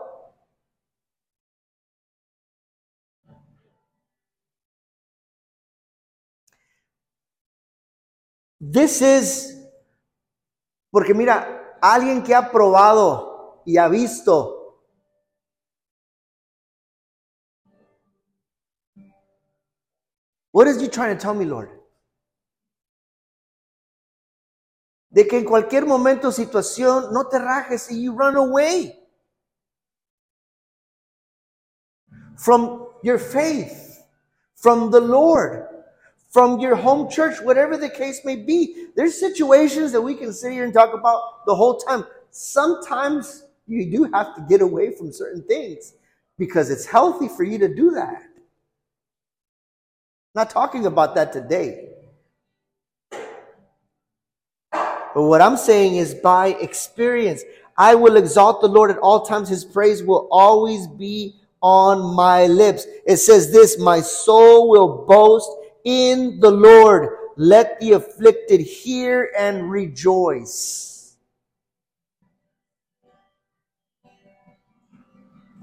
This 8.59 9.01
is, 9.01 9.60
porque 10.91 11.13
mira, 11.13 11.77
alguien 11.81 12.21
que 12.21 12.35
ha 12.35 12.51
probado 12.51 13.63
y 13.65 13.77
ha 13.77 13.87
visto 13.87 14.57
What 20.53 20.67
is 20.67 20.81
you 20.81 20.89
trying 20.89 21.15
to 21.15 21.21
tell 21.21 21.33
me, 21.33 21.45
Lord? 21.45 21.69
De 25.09 25.25
que 25.25 25.37
en 25.37 25.45
cualquier 25.45 25.85
momento, 25.85 26.29
situación, 26.29 27.13
no 27.13 27.27
te 27.27 27.39
rajes 27.39 27.89
y 27.89 28.03
you 28.03 28.13
run 28.13 28.35
away 28.35 28.97
from 32.37 32.85
your 33.01 33.17
faith, 33.17 34.03
from 34.55 34.91
the 34.91 34.99
Lord 34.99 35.80
from 36.31 36.59
your 36.59 36.75
home 36.75 37.09
church, 37.11 37.41
whatever 37.41 37.77
the 37.77 37.89
case 37.89 38.21
may 38.25 38.37
be. 38.37 38.87
There's 38.95 39.19
situations 39.19 39.91
that 39.93 40.01
we 40.01 40.15
can 40.15 40.33
sit 40.33 40.53
here 40.53 40.65
and 40.65 40.73
talk 40.73 40.93
about 40.93 41.45
the 41.45 41.55
whole 41.55 41.77
time. 41.77 42.05
Sometimes 42.31 43.45
you 43.67 43.91
do 43.91 44.05
have 44.13 44.35
to 44.35 44.45
get 44.49 44.61
away 44.61 44.95
from 44.95 45.13
certain 45.13 45.43
things 45.43 45.93
because 46.39 46.71
it's 46.71 46.85
healthy 46.85 47.27
for 47.27 47.43
you 47.43 47.57
to 47.59 47.73
do 47.73 47.91
that. 47.91 48.23
not 50.35 50.49
talking 50.49 50.85
about 50.85 51.15
that 51.15 51.33
today. 51.33 51.89
But 55.13 55.23
what 55.23 55.41
I'm 55.41 55.57
saying 55.57 55.95
is 55.97 56.15
by 56.15 56.49
experience, 56.61 57.43
I 57.77 57.95
will 57.95 58.17
exalt 58.17 58.61
the 58.61 58.67
Lord 58.67 58.91
at 58.91 58.97
all 58.99 59.25
times. 59.25 59.49
His 59.49 59.65
praise 59.65 60.03
will 60.03 60.27
always 60.31 60.87
be 60.87 61.35
on 61.61 62.15
my 62.15 62.47
lips. 62.47 62.87
It 63.05 63.17
says 63.17 63.51
this, 63.51 63.79
my 63.79 64.01
soul 64.01 64.69
will 64.69 65.05
boast 65.07 65.49
in 65.85 66.39
the 66.39 66.51
Lord. 66.51 67.09
Let 67.37 67.79
the 67.79 67.93
afflicted 67.93 68.61
hear 68.61 69.31
and 69.37 69.69
rejoice. 69.71 71.15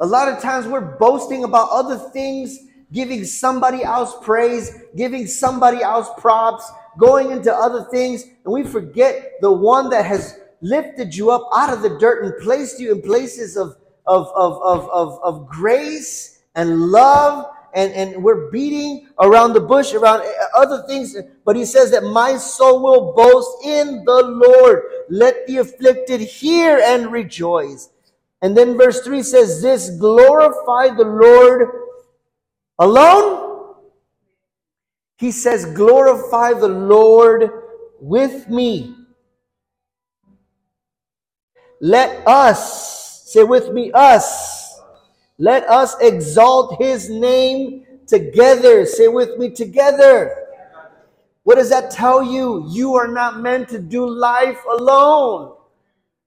A 0.00 0.06
lot 0.06 0.28
of 0.28 0.40
times 0.40 0.66
we're 0.66 0.96
boasting 0.96 1.42
about 1.44 1.70
other 1.70 1.98
things, 2.10 2.58
giving 2.92 3.24
somebody 3.24 3.82
else 3.82 4.14
praise, 4.22 4.72
giving 4.96 5.26
somebody 5.26 5.82
else 5.82 6.08
props, 6.18 6.70
going 6.98 7.32
into 7.32 7.52
other 7.52 7.86
things, 7.90 8.24
and 8.44 8.52
we 8.52 8.62
forget 8.62 9.32
the 9.40 9.52
one 9.52 9.90
that 9.90 10.04
has 10.04 10.38
lifted 10.60 11.14
you 11.14 11.30
up 11.30 11.48
out 11.54 11.72
of 11.72 11.82
the 11.82 11.98
dirt 11.98 12.24
and 12.24 12.42
placed 12.42 12.80
you 12.80 12.92
in 12.92 13.02
places 13.02 13.56
of, 13.56 13.76
of, 14.06 14.28
of, 14.34 14.60
of, 14.62 14.88
of, 14.90 15.18
of 15.22 15.48
grace 15.48 16.42
and 16.54 16.80
love 16.90 17.46
and, 17.74 17.92
and 17.92 18.22
we're 18.22 18.50
beating 18.50 19.08
around 19.20 19.52
the 19.52 19.60
bush, 19.60 19.94
around 19.94 20.22
eh, 20.22 20.32
other 20.56 20.84
things. 20.86 21.16
But 21.44 21.56
he 21.56 21.64
says 21.64 21.90
that 21.90 22.02
my 22.02 22.36
soul 22.36 22.82
will 22.82 23.12
boast 23.14 23.64
in 23.64 24.04
the 24.04 24.22
Lord. 24.22 24.82
Let 25.10 25.46
the 25.46 25.58
afflicted 25.58 26.20
hear 26.20 26.80
and 26.82 27.12
rejoice. 27.12 27.90
And 28.40 28.56
then 28.56 28.78
verse 28.78 29.00
3 29.00 29.22
says 29.22 29.60
this 29.62 29.90
glorify 29.90 30.94
the 30.96 31.04
Lord 31.04 31.68
alone. 32.78 33.74
He 35.16 35.32
says, 35.32 35.66
glorify 35.74 36.52
the 36.52 36.68
Lord 36.68 37.50
with 38.00 38.48
me. 38.48 38.94
Let 41.80 42.26
us, 42.26 43.24
say 43.32 43.42
with 43.42 43.72
me, 43.72 43.90
us 43.92 44.57
let 45.38 45.68
us 45.68 45.96
exalt 46.00 46.76
his 46.80 47.08
name 47.08 47.86
together. 48.06 48.84
Say 48.84 49.08
with 49.08 49.38
me, 49.38 49.50
together. 49.50 50.34
What 51.44 51.56
does 51.56 51.70
that 51.70 51.90
tell 51.90 52.22
you? 52.22 52.66
You 52.68 52.94
are 52.96 53.08
not 53.08 53.40
meant 53.40 53.68
to 53.70 53.78
do 53.78 54.08
life 54.08 54.58
alone. 54.78 55.54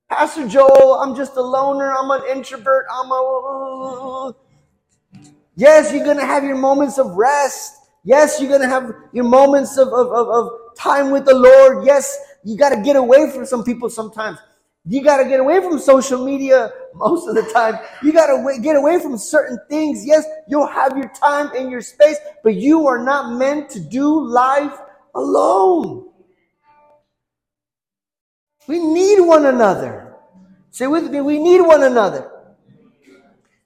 Pastor 0.09 0.47
Joel, 0.47 0.95
I'm 0.95 1.15
just 1.15 1.35
a 1.35 1.41
loner. 1.41 1.93
I'm 1.93 2.09
an 2.09 2.21
introvert. 2.29 2.85
I'm 2.91 3.11
a. 3.11 4.33
Yes, 5.55 5.93
you're 5.93 6.05
going 6.05 6.17
to 6.17 6.25
have 6.25 6.43
your 6.43 6.57
moments 6.57 6.97
of 6.97 7.11
rest. 7.15 7.75
Yes, 8.03 8.39
you're 8.39 8.49
going 8.49 8.61
to 8.61 8.67
have 8.67 8.93
your 9.13 9.25
moments 9.25 9.77
of, 9.77 9.89
of, 9.89 10.07
of, 10.07 10.27
of 10.29 10.49
time 10.75 11.11
with 11.11 11.25
the 11.25 11.35
Lord. 11.35 11.85
Yes, 11.85 12.17
you 12.43 12.57
got 12.57 12.69
to 12.69 12.81
get 12.81 12.95
away 12.95 13.29
from 13.31 13.45
some 13.45 13.63
people 13.63 13.89
sometimes. 13.89 14.39
You 14.85 15.03
got 15.03 15.17
to 15.17 15.25
get 15.25 15.39
away 15.39 15.61
from 15.61 15.77
social 15.77 16.25
media 16.25 16.71
most 16.95 17.27
of 17.27 17.35
the 17.35 17.43
time. 17.53 17.79
You 18.01 18.11
got 18.11 18.27
to 18.27 18.59
get 18.61 18.75
away 18.75 18.99
from 18.99 19.17
certain 19.17 19.59
things. 19.69 20.05
Yes, 20.05 20.25
you'll 20.47 20.67
have 20.67 20.97
your 20.97 21.09
time 21.09 21.51
and 21.55 21.69
your 21.69 21.81
space, 21.81 22.17
but 22.43 22.55
you 22.55 22.87
are 22.87 23.03
not 23.03 23.37
meant 23.37 23.69
to 23.71 23.79
do 23.79 24.27
life 24.27 24.73
alone. 25.13 26.09
We 28.67 28.79
need 28.79 29.21
one 29.21 29.45
another. 29.45 30.15
Say 30.71 30.87
with 30.87 31.11
me, 31.11 31.21
we 31.21 31.37
need 31.37 31.61
one 31.61 31.83
another. 31.83 32.31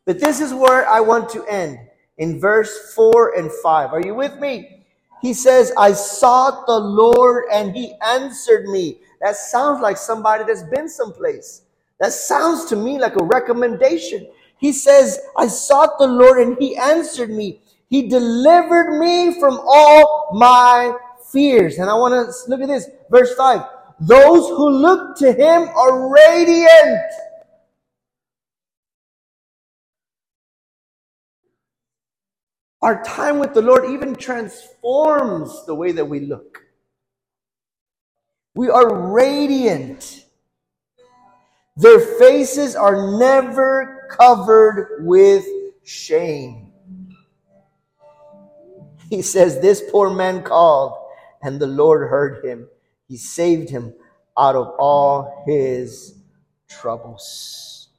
But 0.05 0.19
this 0.19 0.41
is 0.41 0.53
where 0.53 0.87
I 0.87 0.99
want 0.99 1.29
to 1.29 1.45
end 1.45 1.79
in 2.17 2.39
verse 2.39 2.93
4 2.93 3.37
and 3.37 3.51
5. 3.51 3.93
Are 3.93 4.01
you 4.01 4.15
with 4.15 4.37
me? 4.39 4.85
He 5.21 5.33
says, 5.33 5.71
I 5.77 5.93
sought 5.93 6.65
the 6.67 6.77
Lord 6.77 7.45
and 7.51 7.75
he 7.75 7.93
answered 8.05 8.67
me. 8.67 8.99
That 9.21 9.35
sounds 9.37 9.81
like 9.81 9.97
somebody 9.97 10.43
that's 10.45 10.63
been 10.63 10.89
someplace. 10.89 11.63
That 11.99 12.13
sounds 12.13 12.65
to 12.67 12.75
me 12.75 12.99
like 12.99 13.15
a 13.19 13.25
recommendation. 13.25 14.27
He 14.59 14.73
says, 14.73 15.19
I 15.37 15.47
sought 15.47 15.97
the 15.99 16.07
Lord 16.07 16.39
and 16.39 16.57
he 16.59 16.77
answered 16.77 17.29
me. 17.31 17.61
He 17.89 18.09
delivered 18.09 18.99
me 18.99 19.39
from 19.39 19.59
all 19.67 20.29
my 20.33 20.95
fears. 21.31 21.77
And 21.79 21.89
I 21.89 21.95
want 21.95 22.13
to 22.13 22.49
look 22.49 22.61
at 22.61 22.67
this. 22.67 22.89
Verse 23.11 23.33
5. 23.35 23.61
Those 24.01 24.49
who 24.49 24.69
look 24.69 25.17
to 25.19 25.33
him 25.33 25.69
are 25.69 26.09
radiant. 26.13 27.01
Our 32.81 33.03
time 33.03 33.39
with 33.39 33.55
the 33.55 33.63
Lord 33.63 33.85
even 33.91 34.15
transforms 34.15 35.65
the 35.67 35.75
way 35.75 35.93
that 35.93 36.05
we 36.05 36.21
look. 36.21 36.64
We 38.55 38.69
are 38.69 39.11
radiant. 39.11 40.25
Their 41.75 41.99
faces 41.99 42.75
are 42.75 43.19
never 43.19 44.07
covered 44.09 45.05
with 45.05 45.45
shame. 45.83 46.71
He 49.09 49.21
says, 49.21 49.59
This 49.59 49.83
poor 49.91 50.09
man 50.09 50.41
called, 50.41 50.93
and 51.43 51.59
the 51.59 51.67
Lord 51.67 52.09
heard 52.09 52.43
him. 52.45 52.67
He 53.07 53.17
saved 53.17 53.69
him 53.69 53.93
out 54.37 54.55
of 54.55 54.73
all 54.79 55.43
his 55.45 56.15
troubles. 56.69 57.89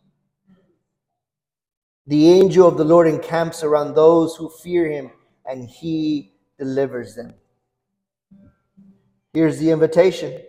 The 2.06 2.30
angel 2.30 2.66
of 2.66 2.78
the 2.78 2.84
Lord 2.84 3.08
encamps 3.08 3.62
around 3.62 3.94
those 3.94 4.36
who 4.36 4.48
fear 4.48 4.90
him, 4.90 5.10
and 5.44 5.68
he 5.68 6.32
delivers 6.58 7.14
them. 7.14 7.34
Here's 9.36 9.58
the 9.58 9.70
invitation 9.70 10.40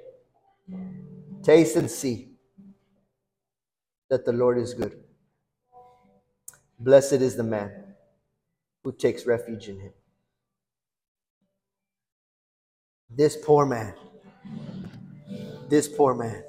taste 1.43 1.75
and 1.75 1.91
see 1.91 2.29
that 4.09 4.23
the 4.23 4.31
Lord 4.31 4.57
is 4.57 4.73
good. 4.73 5.03
Blessed 6.79 7.19
is 7.27 7.35
the 7.35 7.43
man 7.43 7.69
who 8.85 8.93
takes 8.93 9.25
refuge 9.25 9.67
in 9.67 9.77
him. 9.77 9.91
This 13.09 13.35
poor 13.35 13.65
man, 13.65 13.93
this 15.67 15.89
poor 15.89 16.15
man. 16.15 16.41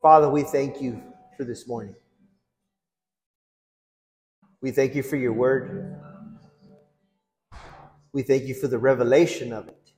Father, 0.00 0.30
we 0.30 0.44
thank 0.44 0.80
you 0.80 1.02
for 1.36 1.44
this 1.44 1.68
morning. 1.68 1.94
We 4.60 4.72
thank 4.72 4.94
you 4.94 5.02
for 5.02 5.16
your 5.16 5.32
word. 5.32 6.00
We 8.12 8.22
thank 8.22 8.44
you 8.44 8.54
for 8.54 8.66
the 8.66 8.78
revelation 8.78 9.52
of 9.52 9.68
it. 9.68 9.92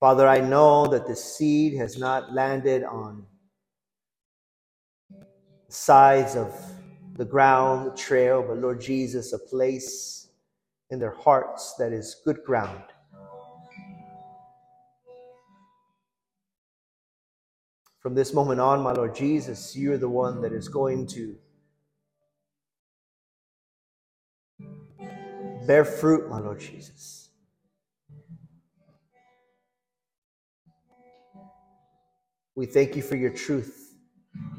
Father, 0.00 0.26
I 0.28 0.40
know 0.40 0.86
that 0.88 1.06
the 1.06 1.16
seed 1.16 1.74
has 1.78 1.96
not 1.96 2.32
landed 2.32 2.82
on 2.82 3.24
the 5.10 5.72
sides 5.72 6.34
of 6.34 6.52
the 7.14 7.24
ground, 7.24 7.86
the 7.86 7.96
trail, 7.96 8.44
but 8.46 8.58
Lord 8.58 8.80
Jesus, 8.80 9.32
a 9.32 9.38
place 9.38 10.28
in 10.90 10.98
their 10.98 11.14
hearts 11.14 11.74
that 11.78 11.92
is 11.92 12.20
good 12.24 12.42
ground. 12.44 12.82
From 18.00 18.14
this 18.14 18.34
moment 18.34 18.60
on, 18.60 18.82
my 18.82 18.92
Lord 18.92 19.14
Jesus, 19.14 19.76
you're 19.76 19.96
the 19.96 20.08
one 20.08 20.42
that 20.42 20.52
is 20.52 20.68
going 20.68 21.06
to 21.06 21.36
bear 25.66 25.84
fruit, 25.84 26.30
my 26.30 26.40
Lord 26.40 26.60
Jesus. 26.60 27.30
We 32.54 32.66
thank 32.66 32.96
you 32.96 33.02
for 33.02 33.16
your 33.16 33.32
truth 33.32 33.94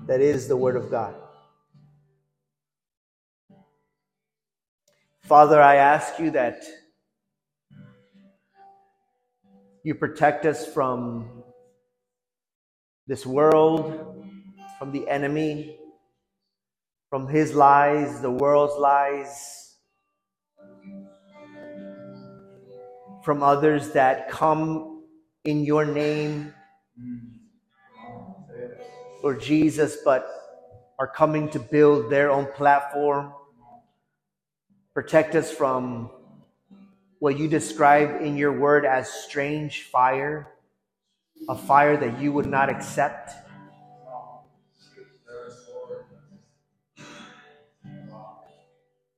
that 0.08 0.22
is 0.22 0.47
the 0.47 0.58
Word 0.58 0.76
of 0.76 0.91
God. 0.91 1.16
Father, 5.24 5.62
I 5.62 5.78
ask 5.78 6.20
you 6.20 6.32
that 6.32 6.64
you 9.84 9.95
protect 9.95 10.45
us 10.45 10.66
from 10.66 11.43
this 13.08 13.26
world, 13.26 14.26
from 14.80 14.91
the 14.91 15.08
enemy, 15.10 15.78
from 17.10 17.28
his 17.28 17.54
lies, 17.54 18.22
the 18.22 18.32
world's 18.32 18.76
lies, 18.80 19.76
from 23.24 23.41
others 23.41 23.91
that 23.91 24.30
come 24.30 25.03
in 25.43 25.65
your 25.65 25.86
name 25.86 26.53
Lord 29.24 29.39
Jesus, 29.39 29.99
but 30.03 30.28
are 30.99 31.07
coming 31.07 31.49
to 31.51 31.59
build 31.59 32.11
their 32.11 32.30
own 32.30 32.45
platform. 32.45 33.34
Protect 34.93 35.34
us 35.34 35.49
from 35.49 36.11
what 37.19 37.39
you 37.39 37.47
describe 37.47 38.21
in 38.21 38.36
your 38.36 38.51
word 38.51 38.86
as 38.86 39.09
strange 39.09 39.84
fire, 39.84 40.49
a 41.47 41.55
fire 41.55 41.95
that 41.95 42.19
you 42.19 42.34
would 42.34 42.47
not 42.47 42.69
accept. 42.69 43.32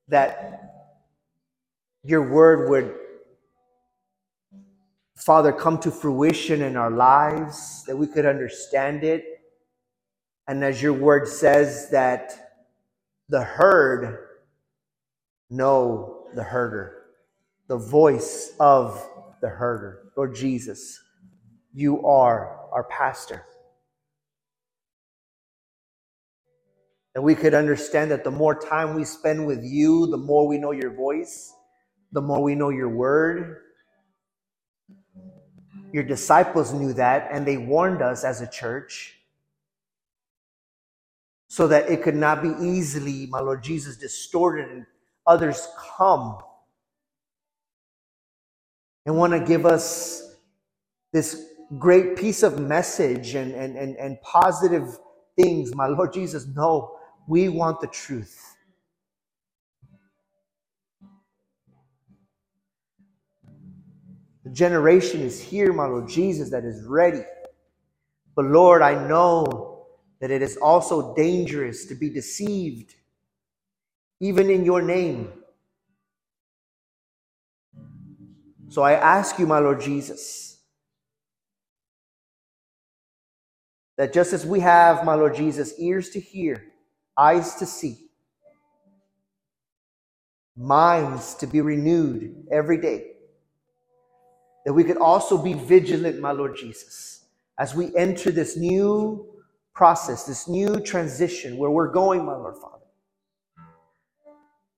That 0.10 0.62
your 2.04 2.32
word 2.32 2.70
would, 2.70 2.96
Father, 5.18 5.54
come 5.54 5.80
to 5.80 5.92
fruition 5.92 6.62
in 6.62 6.78
our 6.78 6.92
lives, 6.92 7.84
that 7.88 7.98
we 7.98 8.08
could 8.08 8.26
understand 8.26 9.04
it 9.04 9.26
and 10.48 10.64
as 10.64 10.82
your 10.82 10.94
word 10.94 11.28
says, 11.28 11.90
that 11.92 12.34
the 13.30 13.42
herd 13.42 14.20
know 15.50 16.28
the 16.36 16.44
herder, 16.44 17.04
the 17.68 17.78
voice 17.78 18.54
of 18.60 19.08
the 19.42 19.50
herder. 19.50 20.12
Lord 20.16 20.36
Jesus, 20.36 21.00
you 21.74 22.06
are 22.06 22.60
our 22.72 22.84
pastor. 22.86 23.46
And 27.16 27.24
we 27.24 27.36
could 27.36 27.54
understand 27.54 28.12
that 28.12 28.24
the 28.24 28.32
more 28.32 28.56
time 28.56 28.94
we 28.94 29.06
spend 29.06 29.48
with 29.48 29.64
you, 29.64 30.08
the 30.08 30.18
more 30.18 30.48
we 30.48 30.58
know 30.58 30.72
your 30.72 30.94
voice, 30.94 31.54
the 32.12 32.22
more 32.22 32.44
we 32.44 32.56
know 32.56 32.70
your 32.70 32.90
word. 32.90 33.58
Your 35.94 36.04
disciples 36.04 36.74
knew 36.74 36.94
that, 36.94 37.30
and 37.32 37.46
they 37.46 37.58
warned 37.58 38.02
us 38.02 38.24
as 38.24 38.42
a 38.42 38.48
church 38.48 39.16
so 41.48 41.68
that 41.68 41.90
it 41.90 42.04
could 42.04 42.16
not 42.16 42.42
be 42.42 42.54
easily, 42.62 43.28
my 43.28 43.40
Lord 43.40 43.64
Jesus, 43.64 43.98
distorted 43.98 44.70
and 44.70 44.86
others 45.28 45.68
come 45.98 46.38
and 49.06 49.18
want 49.18 49.34
to 49.34 49.40
give 49.40 49.66
us 49.66 50.36
this 51.14 51.46
great 51.80 52.18
piece 52.18 52.44
of 52.44 52.60
message 52.60 53.36
and, 53.36 53.54
and, 53.54 53.78
and, 53.78 53.96
and 53.98 54.22
positive 54.22 54.98
things. 55.38 55.74
My 55.76 55.88
Lord 55.88 56.14
Jesus, 56.14 56.48
no, 56.56 56.98
we 57.28 57.50
want 57.50 57.82
the 57.82 57.88
truth. 57.88 58.55
Generation 64.56 65.22
is 65.22 65.42
here, 65.42 65.74
my 65.74 65.86
Lord 65.86 66.08
Jesus, 66.08 66.50
that 66.52 66.64
is 66.64 66.84
ready. 66.86 67.24
But 68.36 68.46
Lord, 68.46 68.82
I 68.82 69.08
know 69.08 69.88
that 70.22 70.32
it 70.32 70.42
is 70.42 70.58
also 70.58 71.14
dangerous 71.14 71.86
to 71.86 71.96
be 71.96 72.10
deceived, 72.10 72.96
even 74.22 74.50
in 74.50 74.64
your 74.64 74.82
name. 74.82 75.32
So 78.70 78.82
I 78.82 78.94
ask 78.94 79.38
you, 79.40 79.46
my 79.46 79.60
Lord 79.60 79.82
Jesus, 79.82 80.58
that 83.98 84.14
just 84.14 84.34
as 84.34 84.46
we 84.46 84.62
have, 84.62 85.06
my 85.06 85.16
Lord 85.16 85.36
Jesus, 85.36 85.78
ears 85.80 86.10
to 86.12 86.20
hear, 86.20 86.64
eyes 87.18 87.56
to 87.56 87.66
see, 87.66 88.08
minds 90.58 91.36
to 91.36 91.48
be 91.48 91.62
renewed 91.62 92.48
every 92.52 92.78
day, 92.78 93.15
that 94.66 94.74
we 94.74 94.84
could 94.84 94.98
also 94.98 95.38
be 95.38 95.54
vigilant, 95.54 96.20
my 96.20 96.32
Lord 96.32 96.58
Jesus, 96.58 97.26
as 97.60 97.76
we 97.76 97.96
enter 97.96 98.32
this 98.32 98.58
new 98.58 99.28
process, 99.74 100.26
this 100.26 100.48
new 100.48 100.80
transition 100.82 101.58
where 101.58 101.72
we're 101.72 101.92
going, 101.92 102.26
my 102.26 102.36
Lord 102.36 102.58
Father. 102.58 102.84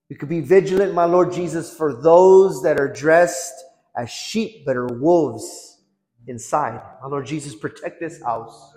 We 0.09 0.15
could 0.15 0.29
be 0.29 0.41
vigilant, 0.41 0.93
my 0.93 1.05
Lord 1.05 1.33
Jesus, 1.33 1.73
for 1.75 2.01
those 2.01 2.63
that 2.63 2.79
are 2.79 2.91
dressed 2.91 3.53
as 3.97 4.09
sheep 4.09 4.65
but 4.65 4.77
are 4.77 4.88
wolves 4.88 5.81
inside. 6.27 6.81
My 7.01 7.09
Lord 7.09 7.25
Jesus, 7.25 7.55
protect 7.55 7.99
this 7.99 8.21
house. 8.23 8.73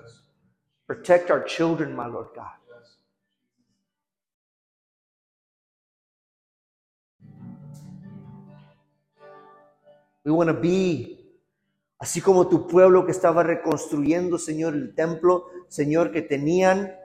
Protect 0.87 1.31
our 1.31 1.43
children, 1.45 1.95
my 1.95 2.07
Lord 2.07 2.29
God. 2.35 2.51
We 10.31 10.37
want 10.37 10.49
to 10.49 10.55
be 10.55 11.21
Así 11.99 12.23
como 12.23 12.49
tu 12.49 12.67
pueblo 12.67 13.05
que 13.05 13.11
estaba 13.11 13.43
reconstruyendo, 13.43 14.39
Señor, 14.39 14.73
el 14.75 14.95
templo, 14.95 15.49
Señor, 15.69 16.13
que 16.13 16.23
tenían 16.23 16.97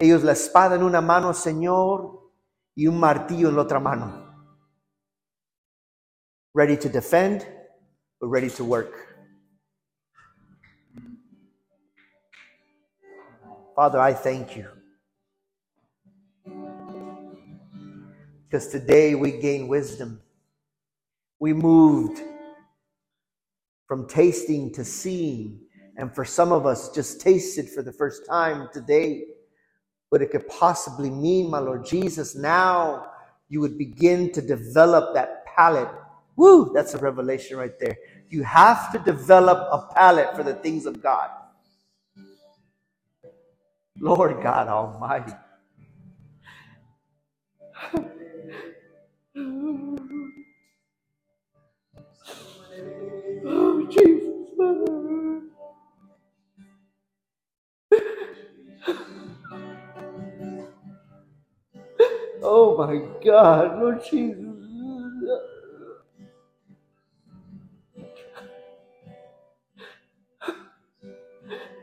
ellos 0.00 0.24
la 0.24 0.32
espada 0.32 0.74
en 0.74 0.82
una 0.82 1.00
mano, 1.00 1.32
Señor, 1.32 2.28
y 2.74 2.88
un 2.88 2.98
martillo 2.98 3.50
en 3.50 3.54
la 3.54 3.62
otra 3.62 3.78
mano. 3.78 4.34
Ready 6.54 6.76
to 6.76 6.88
defend, 6.88 7.46
but 8.20 8.28
ready 8.28 8.50
to 8.50 8.64
work. 8.64 8.92
Father, 13.76 14.00
I 14.00 14.12
thank 14.12 14.56
you. 14.56 14.66
Because 18.48 18.66
today 18.66 19.14
we 19.14 19.38
gain 19.38 19.68
wisdom. 19.68 20.20
We 21.40 21.52
moved 21.54 22.22
from 23.86 24.08
tasting 24.08 24.72
to 24.74 24.84
seeing. 24.84 25.60
And 25.96 26.14
for 26.14 26.24
some 26.24 26.52
of 26.52 26.66
us, 26.66 26.90
just 26.94 27.20
tasted 27.20 27.68
for 27.70 27.82
the 27.82 27.92
first 27.92 28.22
time 28.30 28.68
today. 28.72 29.24
what 30.10 30.22
it 30.22 30.30
could 30.30 30.48
possibly 30.48 31.10
mean, 31.10 31.50
my 31.50 31.58
Lord 31.58 31.84
Jesus, 31.86 32.34
now 32.36 33.06
you 33.48 33.60
would 33.60 33.78
begin 33.78 34.32
to 34.32 34.42
develop 34.42 35.14
that 35.14 35.46
palate 35.46 35.90
Woo, 36.36 36.72
that's 36.74 36.94
a 36.94 36.98
revelation 36.98 37.56
right 37.58 37.78
there. 37.80 37.96
You 38.30 38.44
have 38.44 38.92
to 38.92 39.00
develop 39.00 39.58
a 39.72 39.92
palate 39.94 40.36
for 40.36 40.44
the 40.44 40.54
things 40.54 40.86
of 40.86 41.02
God. 41.02 41.30
Lord 44.00 44.42
God 44.42 44.68
Almighty. 44.68 45.32
God, 63.28 63.78
Lord 63.78 64.02
Jesus. 64.10 64.46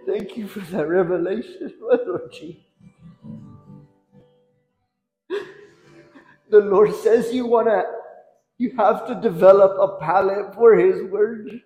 Thank 0.07 0.37
you 0.37 0.47
for 0.47 0.61
that 0.61 0.87
revelation, 0.87 1.71
Lord 1.79 2.31
Jesus. 2.33 2.63
The 6.49 6.61
Lord 6.61 6.95
says 6.95 7.31
you 7.31 7.45
want 7.45 7.67
to, 7.67 7.83
you 8.57 8.75
have 8.77 9.05
to 9.05 9.21
develop 9.21 9.77
a 9.79 10.03
palate 10.03 10.55
for 10.55 10.75
His 10.75 11.03
word. 11.11 11.61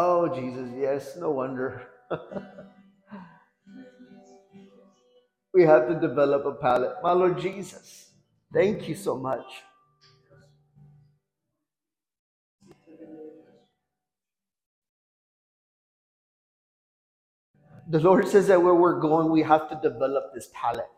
Oh, 0.00 0.28
Jesus, 0.28 0.70
yes, 0.76 1.16
no 1.16 1.30
wonder. 1.32 1.88
we 5.54 5.64
have 5.64 5.88
to 5.88 5.98
develop 6.00 6.46
a 6.46 6.52
palate. 6.54 6.94
My 7.02 7.12
Lord 7.12 7.38
Jesus, 7.40 8.12
thank 8.54 8.88
you 8.88 8.94
so 8.94 9.16
much. 9.18 9.44
The 17.88 18.00
Lord 18.00 18.28
says 18.28 18.46
that 18.48 18.62
where 18.62 18.74
we're 18.74 19.00
going, 19.00 19.30
we 19.30 19.42
have 19.42 19.68
to 19.70 19.78
develop 19.82 20.32
this 20.34 20.48
palate. 20.54 20.90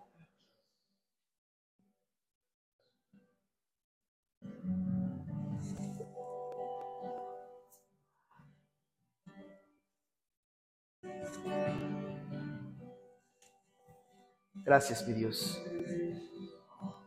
Gracias, 14.54 15.06
mi 15.08 15.14
Dios. 15.14 15.60